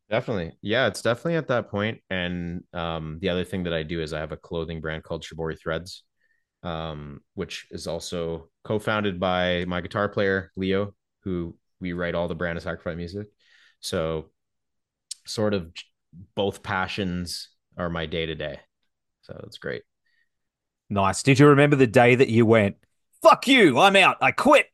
Definitely. 0.08 0.52
Yeah, 0.62 0.86
it's 0.86 1.02
definitely 1.02 1.36
at 1.36 1.48
that 1.48 1.68
point. 1.68 2.00
And 2.10 2.62
um, 2.72 3.18
the 3.20 3.28
other 3.28 3.44
thing 3.44 3.64
that 3.64 3.72
I 3.74 3.82
do 3.82 4.00
is 4.00 4.12
I 4.12 4.20
have 4.20 4.32
a 4.32 4.36
clothing 4.36 4.80
brand 4.80 5.02
called 5.02 5.24
Shibori 5.24 5.58
Threads, 5.58 6.04
um, 6.62 7.20
which 7.34 7.66
is 7.70 7.86
also 7.86 8.48
co-founded 8.64 9.18
by 9.18 9.64
my 9.66 9.80
guitar 9.80 10.08
player, 10.08 10.52
Leo, 10.56 10.94
who 11.24 11.56
we 11.80 11.92
write 11.92 12.14
all 12.14 12.28
the 12.28 12.34
brand 12.34 12.56
of 12.56 12.62
sacrifice 12.62 12.96
music. 12.96 13.26
So 13.80 14.30
sort 15.26 15.54
of 15.54 15.72
both 16.34 16.62
passions 16.62 17.48
are 17.76 17.90
my 17.90 18.06
day 18.06 18.26
to 18.26 18.34
day. 18.34 18.60
So 19.22 19.40
it's 19.46 19.58
great. 19.58 19.82
Nice. 20.88 21.24
Did 21.24 21.40
you 21.40 21.48
remember 21.48 21.74
the 21.74 21.86
day 21.88 22.14
that 22.14 22.28
you 22.28 22.46
went, 22.46 22.76
fuck 23.22 23.48
you, 23.48 23.78
I'm 23.78 23.96
out, 23.96 24.18
I 24.20 24.30
quit? 24.30 24.66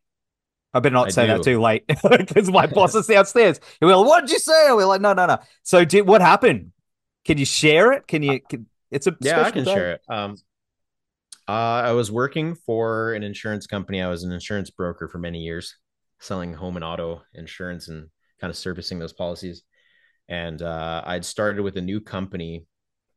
I 0.74 0.80
better 0.80 0.94
not 0.94 1.08
I 1.08 1.10
say 1.10 1.26
do. 1.26 1.32
that 1.34 1.42
too 1.42 1.60
late 1.60 1.86
because 1.86 2.50
my 2.50 2.66
boss 2.74 2.94
is 2.94 3.06
downstairs. 3.06 3.60
And 3.80 3.88
we're 3.88 3.96
like, 3.96 4.06
what 4.06 4.20
did 4.22 4.30
you 4.30 4.38
say? 4.38 4.72
we're 4.72 4.86
like, 4.86 5.00
no, 5.00 5.12
no, 5.12 5.26
no. 5.26 5.38
So 5.62 5.84
did 5.84 6.06
what 6.06 6.20
happened? 6.20 6.72
Can 7.24 7.38
you 7.38 7.44
share 7.44 7.92
it? 7.92 8.06
Can 8.06 8.22
you? 8.22 8.40
Can, 8.40 8.66
it's 8.90 9.06
a 9.06 9.16
yeah, 9.20 9.42
I 9.42 9.50
can 9.50 9.64
day. 9.64 9.74
share 9.74 9.92
it. 9.92 10.00
Um, 10.08 10.36
uh, 11.48 11.52
I 11.84 11.92
was 11.92 12.10
working 12.10 12.54
for 12.54 13.12
an 13.14 13.22
insurance 13.22 13.66
company. 13.66 14.00
I 14.00 14.08
was 14.08 14.22
an 14.22 14.32
insurance 14.32 14.70
broker 14.70 15.08
for 15.08 15.18
many 15.18 15.40
years, 15.40 15.76
selling 16.20 16.54
home 16.54 16.76
and 16.76 16.84
auto 16.84 17.22
insurance 17.34 17.88
and 17.88 18.08
kind 18.40 18.50
of 18.50 18.56
servicing 18.56 18.98
those 18.98 19.12
policies. 19.12 19.62
And 20.28 20.62
uh, 20.62 21.02
I'd 21.04 21.24
started 21.24 21.62
with 21.62 21.76
a 21.76 21.82
new 21.82 22.00
company, 22.00 22.66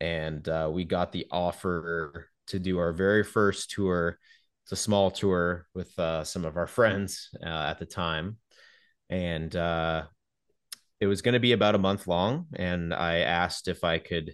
and 0.01 0.47
uh, 0.49 0.69
we 0.71 0.85
got 0.85 1.11
the 1.11 1.27
offer 1.31 2.29
to 2.47 2.59
do 2.59 2.79
our 2.79 2.91
very 2.91 3.23
first 3.23 3.71
tour. 3.71 4.19
It's 4.65 4.71
a 4.71 4.75
small 4.75 5.11
tour 5.11 5.67
with 5.75 5.97
uh, 5.99 6.23
some 6.23 6.43
of 6.43 6.57
our 6.57 6.65
friends 6.65 7.29
uh, 7.39 7.67
at 7.69 7.77
the 7.77 7.85
time, 7.85 8.37
and 9.11 9.55
uh, 9.55 10.05
it 10.99 11.05
was 11.05 11.21
going 11.21 11.33
to 11.33 11.39
be 11.39 11.51
about 11.51 11.75
a 11.75 11.77
month 11.77 12.07
long. 12.07 12.47
And 12.55 12.91
I 12.91 13.19
asked 13.19 13.67
if 13.67 13.83
I 13.83 13.99
could 13.99 14.33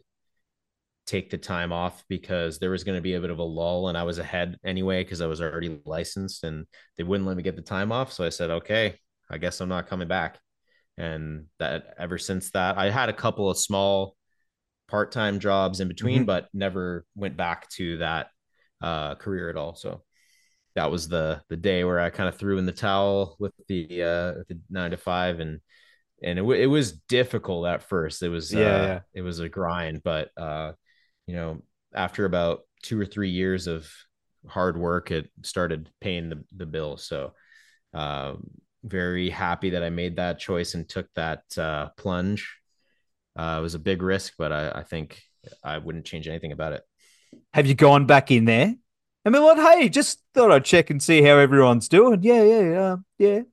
take 1.05 1.31
the 1.31 1.38
time 1.38 1.73
off 1.73 2.05
because 2.07 2.59
there 2.59 2.69
was 2.69 2.85
going 2.85 2.97
to 2.97 3.01
be 3.01 3.15
a 3.15 3.19
bit 3.19 3.29
of 3.29 3.39
a 3.39 3.43
lull, 3.43 3.89
and 3.89 3.97
I 3.97 4.03
was 4.03 4.19
ahead 4.19 4.57
anyway 4.63 5.03
because 5.03 5.19
I 5.19 5.25
was 5.25 5.41
already 5.41 5.81
licensed, 5.85 6.45
and 6.45 6.65
they 6.95 7.03
wouldn't 7.03 7.27
let 7.27 7.35
me 7.35 7.43
get 7.43 7.57
the 7.57 7.61
time 7.61 7.91
off. 7.91 8.13
So 8.13 8.23
I 8.23 8.29
said, 8.29 8.51
"Okay, 8.51 8.97
I 9.29 9.38
guess 9.38 9.59
I'm 9.59 9.67
not 9.67 9.88
coming 9.88 10.07
back." 10.07 10.39
And 10.97 11.47
that 11.59 11.93
ever 12.00 12.17
since 12.17 12.51
that, 12.51 12.77
I 12.77 12.89
had 12.89 13.09
a 13.09 13.13
couple 13.13 13.50
of 13.50 13.57
small 13.57 14.15
part-time 14.88 15.41
jobs 15.41 15.81
in 15.81 15.89
between, 15.89 16.19
mm-hmm. 16.19 16.25
but 16.25 16.47
never 16.53 17.05
went 17.15 17.35
back 17.35 17.69
to 17.71 17.97
that 17.97 18.27
uh, 18.79 19.15
career 19.15 19.50
at 19.50 19.57
all. 19.57 19.75
So 19.75 20.03
that 20.75 20.91
was 20.91 21.07
the 21.07 21.41
the 21.49 21.57
day 21.57 21.83
where 21.83 21.99
I 21.99 22.09
kind 22.09 22.29
of 22.29 22.35
threw 22.35 22.57
in 22.57 22.65
the 22.65 22.71
towel 22.71 23.35
with 23.39 23.53
the 23.67 23.85
uh, 24.03 24.43
the 24.47 24.59
nine 24.69 24.91
to 24.91 24.97
five, 24.97 25.39
and 25.39 25.59
and 26.23 26.39
it, 26.39 26.41
w- 26.41 26.61
it 26.61 26.67
was 26.67 26.93
difficult 26.93 27.67
at 27.67 27.83
first. 27.83 28.23
It 28.23 28.29
was 28.29 28.53
yeah, 28.53 28.59
uh, 28.59 28.85
yeah. 28.85 28.99
it 29.13 29.21
was 29.21 29.39
a 29.39 29.49
grind, 29.49 30.03
but 30.03 30.29
uh, 30.37 30.73
you 31.27 31.35
know, 31.35 31.61
after 31.93 32.25
about 32.25 32.61
two 32.83 32.99
or 32.99 33.05
three 33.05 33.29
years 33.29 33.67
of 33.67 33.91
hard 34.47 34.77
work, 34.77 35.11
it 35.11 35.29
started 35.43 35.89
paying 35.99 36.29
the 36.29 36.43
the 36.55 36.65
bill. 36.65 36.97
So 36.97 37.33
um, 37.93 38.49
very 38.83 39.29
happy 39.29 39.71
that 39.71 39.83
I 39.83 39.89
made 39.89 40.15
that 40.15 40.39
choice 40.39 40.73
and 40.73 40.87
took 40.87 41.07
that 41.15 41.43
uh, 41.57 41.89
plunge 41.97 42.47
uh, 43.35 43.57
it 43.59 43.61
was 43.61 43.75
a 43.75 43.79
big 43.79 44.01
risk, 44.01 44.33
but 44.37 44.51
I, 44.51 44.71
I 44.75 44.83
think 44.83 45.21
I 45.63 45.77
wouldn't 45.77 46.05
change 46.05 46.27
anything 46.27 46.51
about 46.51 46.73
it. 46.73 46.83
Have 47.53 47.65
you 47.65 47.75
gone 47.75 48.05
back 48.05 48.31
in 48.31 48.45
there? 48.45 48.75
I 49.25 49.29
mean, 49.29 49.43
like, 49.43 49.57
hey, 49.57 49.89
just 49.89 50.21
thought 50.33 50.51
I'd 50.51 50.65
check 50.65 50.89
and 50.89 51.01
see 51.01 51.21
how 51.21 51.37
everyone's 51.37 51.87
doing. 51.87 52.23
Yeah, 52.23 52.43
yeah, 52.43 52.95
yeah, 53.19 53.43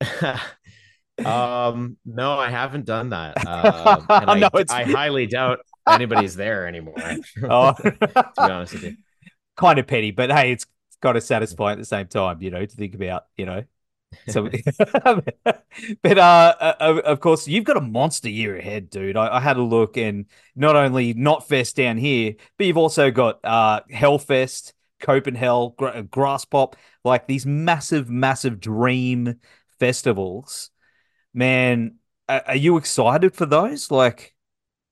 yeah. 0.00 0.38
um, 1.24 1.96
no, 2.04 2.38
I 2.38 2.50
haven't 2.50 2.84
done 2.84 3.10
that. 3.10 3.36
Um, 3.46 4.06
I, 4.08 4.38
no, 4.38 4.48
I 4.70 4.84
highly 4.84 5.26
doubt 5.26 5.60
anybody's 5.88 6.36
there 6.36 6.66
anymore. 6.66 6.94
oh. 7.42 7.72
to 7.72 7.92
be 7.92 8.08
honest 8.36 8.72
with 8.74 8.84
you, 8.84 8.96
kind 9.56 9.78
of 9.78 9.86
petty, 9.86 10.10
but 10.10 10.30
hey, 10.30 10.52
it's 10.52 10.66
got 11.00 11.12
to 11.12 11.20
satisfy 11.20 11.72
at 11.72 11.78
the 11.78 11.84
same 11.84 12.06
time. 12.06 12.40
You 12.40 12.50
know, 12.50 12.64
to 12.64 12.76
think 12.76 12.94
about, 12.94 13.24
you 13.36 13.46
know, 13.46 13.64
so, 14.28 14.48
but 16.02 16.18
uh, 16.18 16.54
uh, 16.60 17.00
of 17.04 17.20
course, 17.20 17.48
you've 17.48 17.64
got 17.64 17.76
a 17.76 17.80
monster 17.80 18.28
year 18.28 18.56
ahead, 18.56 18.90
dude. 18.90 19.16
I, 19.16 19.36
I, 19.36 19.40
had 19.40 19.56
a 19.56 19.62
look, 19.62 19.96
and 19.96 20.26
not 20.54 20.76
only 20.76 21.14
Knotfest 21.14 21.74
down 21.74 21.96
here, 21.96 22.34
but 22.56 22.66
you've 22.66 22.78
also 22.78 23.10
got 23.10 23.40
uh, 23.44 23.80
Hellfest, 23.92 24.72
Copenhagen, 25.04 25.74
Gra- 25.76 26.02
Graspop, 26.02 26.74
like 27.04 27.26
these 27.26 27.44
massive, 27.44 28.08
massive 28.08 28.58
dream 28.58 29.38
festivals. 29.78 30.70
Man, 31.34 31.96
are, 32.28 32.42
are 32.46 32.56
you 32.56 32.78
excited 32.78 33.34
for 33.34 33.44
those? 33.44 33.90
Like, 33.90 34.34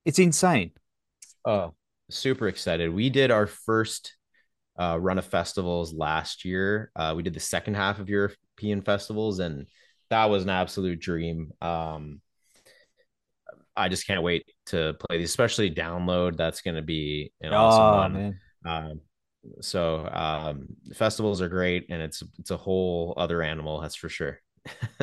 it's 0.05 0.19
insane. 0.19 0.71
Oh, 1.45 1.73
super 2.11 2.47
excited. 2.47 2.93
We 2.93 3.09
did 3.09 3.31
our 3.31 3.47
first 3.47 4.15
uh, 4.79 4.99
run 4.99 5.17
of 5.17 5.25
festivals 5.25 5.93
last 5.93 6.45
year. 6.45 6.91
Uh, 6.95 7.13
we 7.15 7.23
did 7.23 7.33
the 7.33 7.39
second 7.39 7.73
half 7.73 7.99
of 7.99 8.07
European 8.07 8.81
festivals, 8.83 9.39
and 9.39 9.65
that 10.11 10.29
was 10.29 10.43
an 10.43 10.49
absolute 10.49 10.99
dream. 10.99 11.51
Um, 11.59 12.21
I 13.75 13.89
just 13.89 14.05
can't 14.05 14.21
wait 14.21 14.45
to 14.67 14.93
play 14.93 15.17
these, 15.17 15.29
especially 15.29 15.71
download. 15.71 16.37
That's 16.37 16.61
going 16.61 16.75
to 16.75 16.83
be 16.83 17.31
an 17.41 17.51
awesome 17.51 17.83
oh, 17.83 17.97
one. 17.97 18.39
Um, 18.65 19.01
so 19.61 20.07
um, 20.11 20.67
festivals 20.93 21.41
are 21.41 21.49
great, 21.49 21.87
and 21.89 22.01
it's 22.01 22.23
it's 22.39 22.51
a 22.51 22.57
whole 22.57 23.13
other 23.17 23.41
animal. 23.41 23.81
That's 23.81 23.95
for 23.95 24.09
sure. 24.09 24.39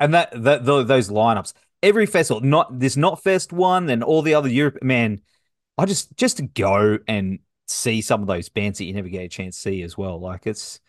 and 0.00 0.14
that, 0.14 0.30
that 0.42 0.64
those 0.64 1.08
lineups, 1.08 1.52
every 1.82 2.06
festival, 2.06 2.40
not 2.40 2.78
this 2.78 2.96
Knotfest 2.96 3.52
one, 3.52 3.90
and 3.90 4.02
all 4.02 4.22
the 4.22 4.34
other 4.34 4.48
Europe, 4.48 4.82
man. 4.82 5.20
I 5.78 5.84
just 5.84 6.16
just 6.16 6.38
to 6.38 6.44
go 6.44 6.98
and 7.06 7.40
see 7.66 8.00
some 8.00 8.22
of 8.22 8.28
those 8.28 8.48
bands 8.48 8.78
that 8.78 8.84
you 8.84 8.94
never 8.94 9.08
get 9.08 9.24
a 9.24 9.28
chance 9.28 9.56
to 9.56 9.62
see 9.62 9.82
as 9.82 9.98
well. 9.98 10.18
Like 10.18 10.46
it's 10.46 10.80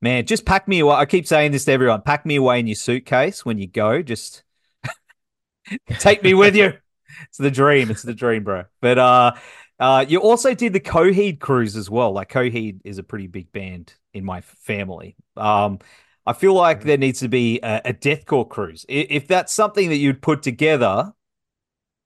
man, 0.00 0.26
just 0.26 0.44
pack 0.44 0.66
me 0.66 0.80
away. 0.80 0.96
I 0.96 1.04
keep 1.06 1.26
saying 1.26 1.52
this 1.52 1.64
to 1.66 1.72
everyone: 1.72 2.02
pack 2.02 2.26
me 2.26 2.36
away 2.36 2.58
in 2.58 2.66
your 2.66 2.76
suitcase 2.76 3.44
when 3.44 3.58
you 3.58 3.66
go. 3.66 4.02
Just 4.02 4.42
take 5.98 6.22
me 6.22 6.34
with 6.34 6.56
you. 6.56 6.72
it's 7.28 7.38
the 7.38 7.50
dream. 7.50 7.90
It's 7.90 8.02
the 8.02 8.14
dream, 8.14 8.42
bro. 8.44 8.64
But 8.80 8.98
uh, 8.98 9.32
uh, 9.78 10.04
you 10.08 10.20
also 10.20 10.54
did 10.54 10.72
the 10.72 10.80
Coheed 10.80 11.40
cruise 11.40 11.76
as 11.76 11.90
well. 11.90 12.12
Like 12.12 12.30
Coheed 12.30 12.80
is 12.84 12.98
a 12.98 13.02
pretty 13.02 13.26
big 13.26 13.52
band 13.52 13.94
in 14.14 14.24
my 14.24 14.40
family. 14.40 15.16
Um, 15.36 15.78
I 16.26 16.32
feel 16.32 16.54
like 16.54 16.82
there 16.82 16.98
needs 16.98 17.20
to 17.20 17.28
be 17.28 17.60
a, 17.62 17.82
a 17.86 17.92
deathcore 17.92 18.48
cruise. 18.48 18.84
If 18.88 19.28
that's 19.28 19.52
something 19.52 19.90
that 19.90 19.96
you'd 19.96 20.22
put 20.22 20.42
together, 20.42 21.12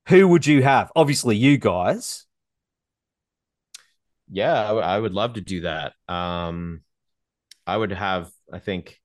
who 0.09 0.29
would 0.29 0.47
you 0.47 0.63
have? 0.63 0.91
Obviously, 0.97 1.37
you 1.37 1.57
guys. 1.59 2.27
Yeah, 4.29 4.61
I, 4.61 4.67
w- 4.69 4.87
I 4.87 4.99
would 4.99 5.15
love 5.15 5.35
to 5.35 5.41
do 5.41 5.63
that. 5.63 5.95
Um, 6.09 6.83
I 7.67 7.77
would 7.77 7.93
have, 7.93 8.31
I 8.53 8.59
think, 8.59 9.01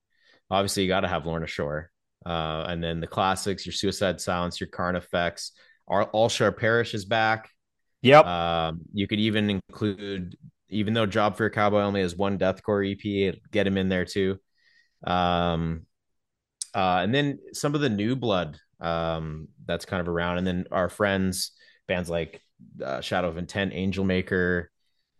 obviously, 0.50 0.82
you 0.82 0.88
got 0.88 1.00
to 1.00 1.08
have 1.08 1.26
Lorna 1.26 1.46
Shore. 1.46 1.90
Uh, 2.24 2.64
and 2.68 2.82
then 2.82 3.00
the 3.00 3.06
classics, 3.06 3.64
your 3.64 3.72
Suicide 3.72 4.20
Silence, 4.20 4.60
your 4.60 4.68
Carnifex, 4.68 5.52
our 5.86 6.04
All 6.04 6.28
Shall 6.28 6.50
Perish 6.52 6.92
is 6.92 7.04
back. 7.04 7.50
Yep. 8.02 8.24
Um, 8.26 8.80
you 8.92 9.06
could 9.06 9.20
even 9.20 9.50
include, 9.50 10.36
even 10.68 10.94
though 10.94 11.06
Job 11.06 11.36
for 11.36 11.48
Cowboy 11.50 11.80
only 11.82 12.02
has 12.02 12.14
one 12.14 12.38
deathcore 12.38 12.84
EP, 12.90 13.34
get 13.50 13.66
him 13.66 13.76
in 13.76 13.88
there 13.88 14.04
too. 14.04 14.38
Um, 15.06 15.86
uh, 16.74 17.00
and 17.02 17.14
then 17.14 17.38
some 17.52 17.74
of 17.74 17.80
the 17.80 17.88
new 17.88 18.16
blood 18.16 18.58
um, 18.80 19.48
that's 19.64 19.84
kind 19.84 20.00
of 20.00 20.08
around, 20.08 20.38
and 20.38 20.46
then 20.46 20.66
our 20.70 20.88
friends 20.88 21.52
bands 21.88 22.10
like 22.10 22.42
uh, 22.84 23.00
Shadow 23.00 23.28
of 23.28 23.38
Intent, 23.38 23.72
Angel 23.74 24.04
Maker, 24.04 24.70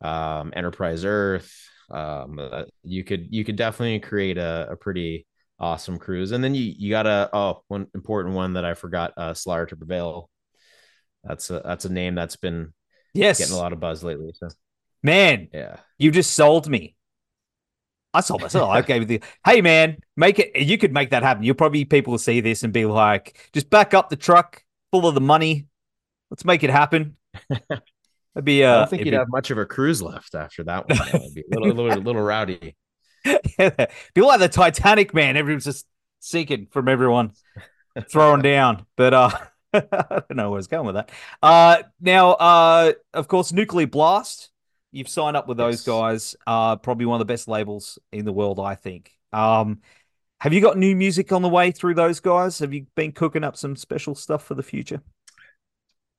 um, 0.01 0.53
Enterprise 0.55 1.05
Earth. 1.05 1.53
Um, 1.91 2.39
uh, 2.39 2.65
you 2.83 3.05
could 3.05 3.29
you 3.31 3.45
could 3.45 3.57
definitely 3.57 4.01
create 4.01 4.39
a, 4.39 4.69
a 4.71 4.77
pretty 4.77 5.27
awesome 5.59 5.99
cruise, 5.99 6.33
and 6.33 6.43
then 6.43 6.55
you 6.55 6.75
you 6.77 6.91
got 6.91 7.07
a 7.07 7.31
oh 7.33 7.63
one 7.69 7.87
important 7.95 8.35
one 8.35 8.55
that 8.55 8.65
I 8.65 8.75
forgot, 8.75 9.13
uh, 9.17 9.35
Slaughter 9.35 9.67
to 9.67 9.77
Prevail. 9.77 10.29
That's 11.27 11.51
a 11.51 11.61
that's 11.65 11.85
a 11.85 11.93
name 11.93 12.15
that's 12.15 12.37
been 12.37 12.73
yes 13.15 13.39
getting 13.39 13.55
a 13.55 13.59
lot 13.59 13.73
of 13.73 13.81
buzz 13.81 14.05
lately. 14.05 14.33
So 14.35 14.49
man, 15.03 15.49
yeah, 15.53 15.77
you 15.99 16.11
just 16.11 16.33
sold 16.33 16.69
me. 16.69 16.95
I 18.15 18.21
sold 18.21 18.41
myself. 18.41 18.71
I 18.71 18.81
gave 18.83 19.07
the 19.07 19.21
hey 19.45 19.61
man, 19.61 19.99
make 20.17 20.39
it. 20.39 20.57
You 20.57 20.79
could 20.79 20.93
make 20.93 21.11
that 21.11 21.23
happen. 21.23 21.43
You'll 21.43 21.55
probably 21.55 21.85
people 21.85 22.13
will 22.13 22.19
see 22.19 22.41
this 22.41 22.63
and 22.63 22.73
be 22.73 22.87
like, 22.87 23.51
just 23.53 23.69
back 23.69 23.93
up 23.93 24.09
the 24.09 24.17
truck 24.17 24.63
full 24.91 25.07
of 25.07 25.15
the 25.15 25.21
money. 25.21 25.67
Let's 26.31 26.45
make 26.45 26.63
it 26.63 26.71
happen. 26.71 27.17
It'd 28.37 28.45
be. 28.45 28.65
Uh, 28.65 28.71
I 28.71 28.79
don't 28.79 28.91
think 28.91 29.05
you'd 29.05 29.11
be, 29.11 29.17
have 29.17 29.29
much 29.29 29.51
of 29.51 29.59
a 29.59 29.67
cruise 29.67 30.03
left 30.03 30.35
after 30.35 30.65
that 30.65 30.89
one. 30.89 31.09
It'd 31.09 31.35
be 31.35 31.43
a 31.53 31.59
little, 31.59 31.85
little, 31.85 32.03
little 32.03 32.23
rowdy. 32.23 32.77
be 33.25 34.21
like 34.21 34.41
the 34.41 34.49
Titanic, 34.51 35.15
man. 35.15 35.37
Everyone's 35.37 35.65
just 35.65 35.87
sinking 36.21 36.69
from 36.71 36.89
everyone 36.89 37.33
throwing 38.11 38.43
down. 38.43 38.87
But 38.97 39.15
uh, 39.15 39.31
I 39.93 40.23
don't 40.29 40.37
know 40.37 40.51
where 40.51 40.57
I 40.57 40.61
was 40.61 40.67
going 40.67 40.87
with 40.87 40.95
that. 40.97 41.11
Uh, 41.43 41.83
now, 42.01 42.33
uh, 42.33 42.93
of 43.15 43.29
course, 43.29 43.53
Nuclear 43.53 43.87
Blast 43.87 44.51
You've 44.97 45.09
signed 45.11 45.37
up 45.37 45.47
with 45.47 45.59
those 45.59 45.87
yes. 45.87 45.95
guys. 45.95 46.37
Uh, 46.47 46.77
probably 46.77 47.05
one 47.05 47.21
of 47.21 47.27
the 47.27 47.31
best 47.31 47.49
labels 47.49 47.99
in 48.13 48.25
the 48.25 48.33
world, 48.33 48.59
I 48.59 48.77
think. 48.77 49.13
Um, 49.31 49.81
have 50.41 50.55
you 50.55 50.63
got 50.63 50.79
new 50.79 50.97
music 50.97 51.33
on 51.33 51.43
the 51.43 51.51
way 51.51 51.71
through 51.71 51.95
those 51.95 52.21
guys? 52.21 52.61
Have 52.61 52.73
you 52.73 52.87
been 52.95 53.13
cooking 53.13 53.45
up 53.45 53.59
some 53.59 53.77
special 53.77 54.15
stuff 54.15 54.43
for 54.45 54.55
the 54.55 54.63
future? 54.63 55.03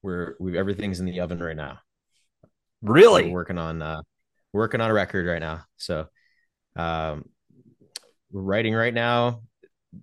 We're 0.04 0.36
we've 0.40 0.54
everything's 0.54 1.00
in 1.00 1.08
the 1.08 1.20
oven 1.22 1.42
right 1.42 1.56
now. 1.56 1.80
Really, 2.84 3.24
we're 3.24 3.34
working 3.34 3.58
on 3.58 3.82
uh, 3.82 4.02
working 4.54 4.80
on 4.80 4.92
a 4.92 4.94
record 4.94 5.26
right 5.26 5.42
now. 5.42 5.64
So, 5.78 6.08
um, 6.76 7.26
we're 8.32 8.44
writing 8.44 8.76
right 8.76 8.94
now, 8.94 9.42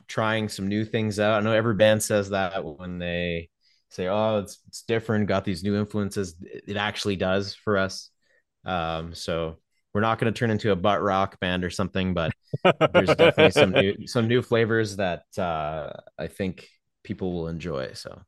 trying 0.08 0.48
some 0.48 0.68
new 0.68 0.84
things 0.84 1.18
out. 1.18 1.40
I 1.40 1.44
know 1.44 1.52
every 1.52 1.74
band 1.74 2.02
says 2.02 2.30
that 2.30 2.64
when 2.64 2.98
they 2.98 3.50
say, 3.90 4.08
"Oh, 4.08 4.38
it's 4.38 4.58
it's 4.68 4.82
different," 4.82 5.28
got 5.28 5.44
these 5.44 5.62
new 5.62 5.76
influences. 5.76 6.36
It 6.42 6.76
actually 6.76 7.16
does 7.16 7.54
for 7.54 7.78
us. 7.78 8.10
Um, 8.64 9.14
so 9.14 9.58
we're 9.92 10.00
not 10.00 10.18
going 10.18 10.32
to 10.32 10.38
turn 10.38 10.50
into 10.50 10.72
a 10.72 10.76
butt 10.76 11.02
rock 11.02 11.38
band 11.40 11.64
or 11.64 11.70
something, 11.70 12.14
but 12.14 12.32
there's 12.92 13.14
definitely 13.14 13.50
some 13.50 13.70
new 13.70 13.94
some 14.06 14.28
new 14.28 14.42
flavors 14.42 14.96
that 14.96 15.24
uh, 15.38 15.92
I 16.18 16.26
think 16.26 16.68
people 17.04 17.32
will 17.32 17.48
enjoy. 17.48 17.92
So 17.92 18.22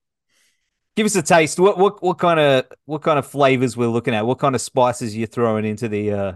give 0.95 1.07
us 1.07 1.17
a 1.17 1.23
taste. 1.23 1.59
What 1.59 1.79
what 1.79 2.03
what 2.03 2.19
kind 2.19 2.39
of 2.39 2.67
what 2.85 3.03
kind 3.03 3.19
of 3.19 3.27
flavors 3.27 3.77
we're 3.77 3.89
looking 3.89 4.15
at? 4.15 4.27
What 4.27 4.39
kind 4.39 4.55
of 4.55 4.61
spices 4.61 5.17
you're 5.17 5.27
throwing 5.27 5.65
into 5.65 5.89
the 5.89 6.13
uh 6.13 6.33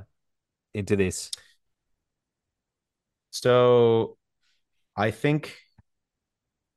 into 0.75 0.97
this? 0.97 1.31
So 3.31 4.17
I 5.01 5.11
think 5.11 5.57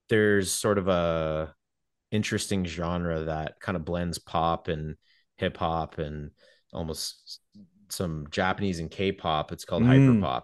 there's 0.09 0.51
sort 0.51 0.77
of 0.77 0.87
a 0.87 1.53
interesting 2.11 2.65
genre 2.65 3.23
that 3.25 3.59
kind 3.59 3.75
of 3.75 3.83
blends 3.83 4.19
pop 4.19 4.67
and 4.67 4.95
hip 5.37 5.57
hop 5.57 5.97
and 5.97 6.31
almost 6.71 7.39
some 7.89 8.27
Japanese 8.29 8.79
and 8.79 8.89
K-pop. 8.89 9.51
It's 9.51 9.65
called 9.65 9.83
mm. 9.83 9.87
hyperpop. 9.87 10.43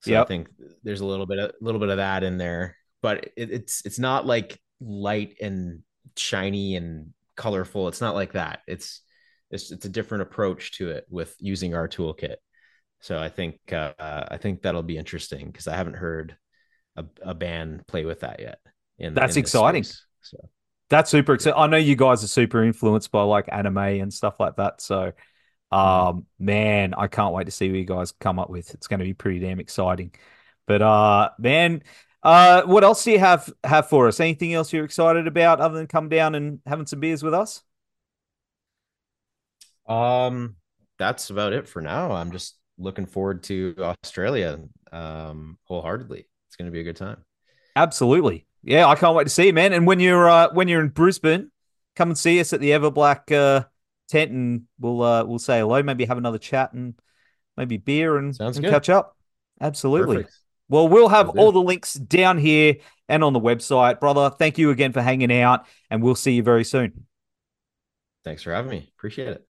So 0.00 0.10
yep. 0.10 0.24
I 0.24 0.28
think 0.28 0.48
there's 0.82 1.00
a 1.00 1.06
little 1.06 1.26
bit 1.26 1.38
a 1.38 1.52
little 1.60 1.80
bit 1.80 1.88
of 1.88 1.96
that 1.96 2.22
in 2.22 2.36
there, 2.38 2.76
but 3.02 3.32
it, 3.36 3.50
it's 3.50 3.84
it's 3.84 3.98
not 3.98 4.26
like 4.26 4.60
light 4.80 5.36
and 5.40 5.80
shiny 6.16 6.76
and 6.76 7.12
colorful. 7.36 7.88
It's 7.88 8.00
not 8.00 8.14
like 8.14 8.32
that. 8.32 8.60
It's 8.66 9.00
it's 9.50 9.70
it's 9.70 9.84
a 9.84 9.88
different 9.88 10.22
approach 10.22 10.72
to 10.78 10.90
it 10.90 11.06
with 11.08 11.34
using 11.38 11.74
our 11.74 11.88
toolkit. 11.88 12.36
So 13.00 13.18
I 13.18 13.28
think 13.28 13.58
uh, 13.72 13.92
I 13.98 14.38
think 14.38 14.62
that'll 14.62 14.82
be 14.82 14.96
interesting 14.96 15.46
because 15.46 15.68
I 15.68 15.76
haven't 15.76 15.96
heard 15.96 16.36
a, 16.96 17.04
a 17.22 17.34
band 17.34 17.86
play 17.86 18.04
with 18.04 18.20
that 18.20 18.40
yet. 18.40 18.58
In, 18.98 19.14
That's 19.14 19.36
in 19.36 19.40
exciting. 19.40 19.84
Space, 19.84 20.04
so 20.20 20.48
that's 20.90 21.10
super 21.10 21.34
exciting. 21.34 21.58
I 21.58 21.66
know 21.66 21.78
you 21.78 21.96
guys 21.96 22.22
are 22.22 22.28
super 22.28 22.62
influenced 22.62 23.10
by 23.10 23.22
like 23.22 23.48
anime 23.50 23.78
and 23.78 24.12
stuff 24.12 24.38
like 24.38 24.56
that. 24.56 24.80
So, 24.80 25.12
mm-hmm. 25.72 25.76
um, 25.76 26.26
man, 26.38 26.94
I 26.94 27.06
can't 27.06 27.32
wait 27.32 27.44
to 27.44 27.50
see 27.50 27.68
what 27.70 27.78
you 27.78 27.84
guys 27.84 28.12
come 28.12 28.38
up 28.38 28.50
with. 28.50 28.74
It's 28.74 28.86
going 28.86 29.00
to 29.00 29.06
be 29.06 29.14
pretty 29.14 29.40
damn 29.40 29.58
exciting. 29.58 30.12
But, 30.66 30.82
uh, 30.82 31.30
man, 31.38 31.82
uh, 32.22 32.62
what 32.62 32.84
else 32.84 33.02
do 33.02 33.10
you 33.10 33.18
have 33.18 33.50
have 33.64 33.88
for 33.88 34.06
us? 34.06 34.20
Anything 34.20 34.54
else 34.54 34.72
you're 34.72 34.84
excited 34.84 35.26
about 35.26 35.60
other 35.60 35.76
than 35.76 35.86
come 35.86 36.08
down 36.08 36.34
and 36.34 36.60
having 36.66 36.86
some 36.86 37.00
beers 37.00 37.22
with 37.22 37.34
us? 37.34 37.62
Um, 39.88 40.56
that's 40.98 41.30
about 41.30 41.52
it 41.52 41.66
for 41.66 41.82
now. 41.82 42.12
I'm 42.12 42.30
just 42.30 42.56
looking 42.78 43.06
forward 43.06 43.42
to 43.44 43.74
Australia 43.78 44.60
um 44.92 45.58
wholeheartedly. 45.64 46.26
It's 46.52 46.56
going 46.56 46.66
to 46.66 46.72
be 46.72 46.80
a 46.80 46.84
good 46.84 46.96
time. 46.96 47.24
Absolutely 47.74 48.46
yeah, 48.62 48.86
I 48.86 48.94
can't 48.94 49.14
wait 49.14 49.24
to 49.24 49.30
see 49.30 49.46
you, 49.46 49.52
man. 49.52 49.72
And 49.72 49.86
when 49.86 50.00
you're 50.00 50.28
uh, 50.28 50.52
when 50.52 50.68
you're 50.68 50.80
in 50.80 50.88
Brisbane, 50.88 51.50
come 51.96 52.10
and 52.10 52.18
see 52.18 52.40
us 52.40 52.52
at 52.52 52.60
the 52.60 52.70
Everblack 52.70 53.32
uh, 53.32 53.64
tent, 54.08 54.30
and 54.30 54.62
we'll 54.78 55.02
uh, 55.02 55.24
we'll 55.24 55.38
say 55.38 55.60
hello. 55.60 55.82
Maybe 55.82 56.04
have 56.04 56.18
another 56.18 56.38
chat 56.38 56.72
and 56.72 56.94
maybe 57.56 57.76
beer 57.76 58.16
and, 58.16 58.34
Sounds 58.34 58.56
and 58.58 58.66
catch 58.66 58.88
up. 58.88 59.16
Absolutely. 59.60 60.16
Perfect. 60.16 60.38
Well, 60.68 60.88
we'll 60.88 61.08
have 61.08 61.30
all 61.30 61.52
the 61.52 61.60
links 61.60 61.94
down 61.94 62.38
here 62.38 62.76
and 63.08 63.22
on 63.22 63.34
the 63.34 63.40
website, 63.40 64.00
brother. 64.00 64.30
Thank 64.30 64.56
you 64.56 64.70
again 64.70 64.92
for 64.92 65.02
hanging 65.02 65.32
out, 65.32 65.66
and 65.90 66.02
we'll 66.02 66.14
see 66.14 66.32
you 66.32 66.42
very 66.42 66.64
soon. 66.64 67.06
Thanks 68.24 68.42
for 68.42 68.54
having 68.54 68.70
me. 68.70 68.90
Appreciate 68.96 69.28
it. 69.28 69.46